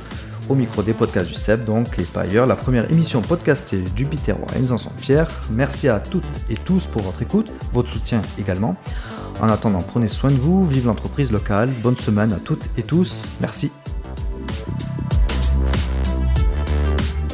au 0.49 0.55
micro 0.55 0.83
des 0.83 0.95
podcasts 0.95 1.29
du 1.29 1.35
CEP 1.35 1.67
donc, 1.67 1.99
et 1.99 2.05
pas 2.05 2.23
ailleurs, 2.23 2.47
la 2.47 2.57
première 2.57 2.91
émission 2.91 3.21
podcastée 3.21 3.83
du 3.95 4.07
Biterrois 4.07 4.49
et 4.57 4.61
nous 4.61 4.73
en 4.73 4.79
sommes 4.79 4.97
fiers. 4.97 5.25
Merci 5.51 5.91
à 5.91 6.01
toutes 6.01 6.25
et 6.49 6.55
tous 6.55 6.87
pour 6.87 7.03
votre 7.03 7.21
écoute, 7.21 7.49
votre 7.75 7.93
soutien 7.93 8.23
également. 8.39 8.77
En 9.43 9.49
attendant, 9.49 9.83
prenez 9.83 10.09
soin 10.09 10.31
de 10.31 10.37
vous, 10.37 10.65
vive 10.65 10.87
l'entreprise 10.87 11.31
locale, 11.31 11.69
bonne 11.83 11.99
semaine 11.99 12.33
à 12.33 12.39
toutes 12.39 12.65
et 12.79 12.83
tous, 12.83 13.35
merci. 13.43 13.71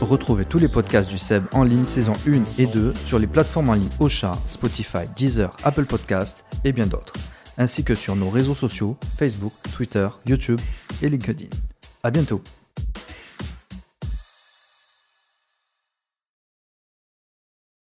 Retrouvez 0.02 0.44
tous 0.44 0.58
les 0.58 0.68
podcasts 0.68 1.08
du 1.08 1.16
SEB 1.16 1.44
en 1.52 1.62
ligne 1.62 1.84
saison 1.84 2.12
1 2.26 2.42
et 2.58 2.66
2 2.66 2.92
sur 3.06 3.20
les 3.20 3.28
plateformes 3.28 3.70
en 3.70 3.74
ligne 3.74 3.88
Ocha, 4.00 4.36
Spotify, 4.46 5.06
Deezer, 5.16 5.56
Apple 5.62 5.84
Podcast 5.84 6.44
et 6.64 6.72
bien 6.72 6.86
d'autres. 6.86 7.14
ainsi 7.56 7.84
que 7.84 7.94
sur 7.94 8.16
nos 8.16 8.28
réseaux 8.28 8.54
sociaux 8.54 8.96
Facebook, 9.16 9.52
Twitter, 9.74 10.08
YouTube 10.26 10.60
et 11.02 11.08
LinkedIn. 11.08 11.48
A 12.02 12.10
bientôt 12.10 12.42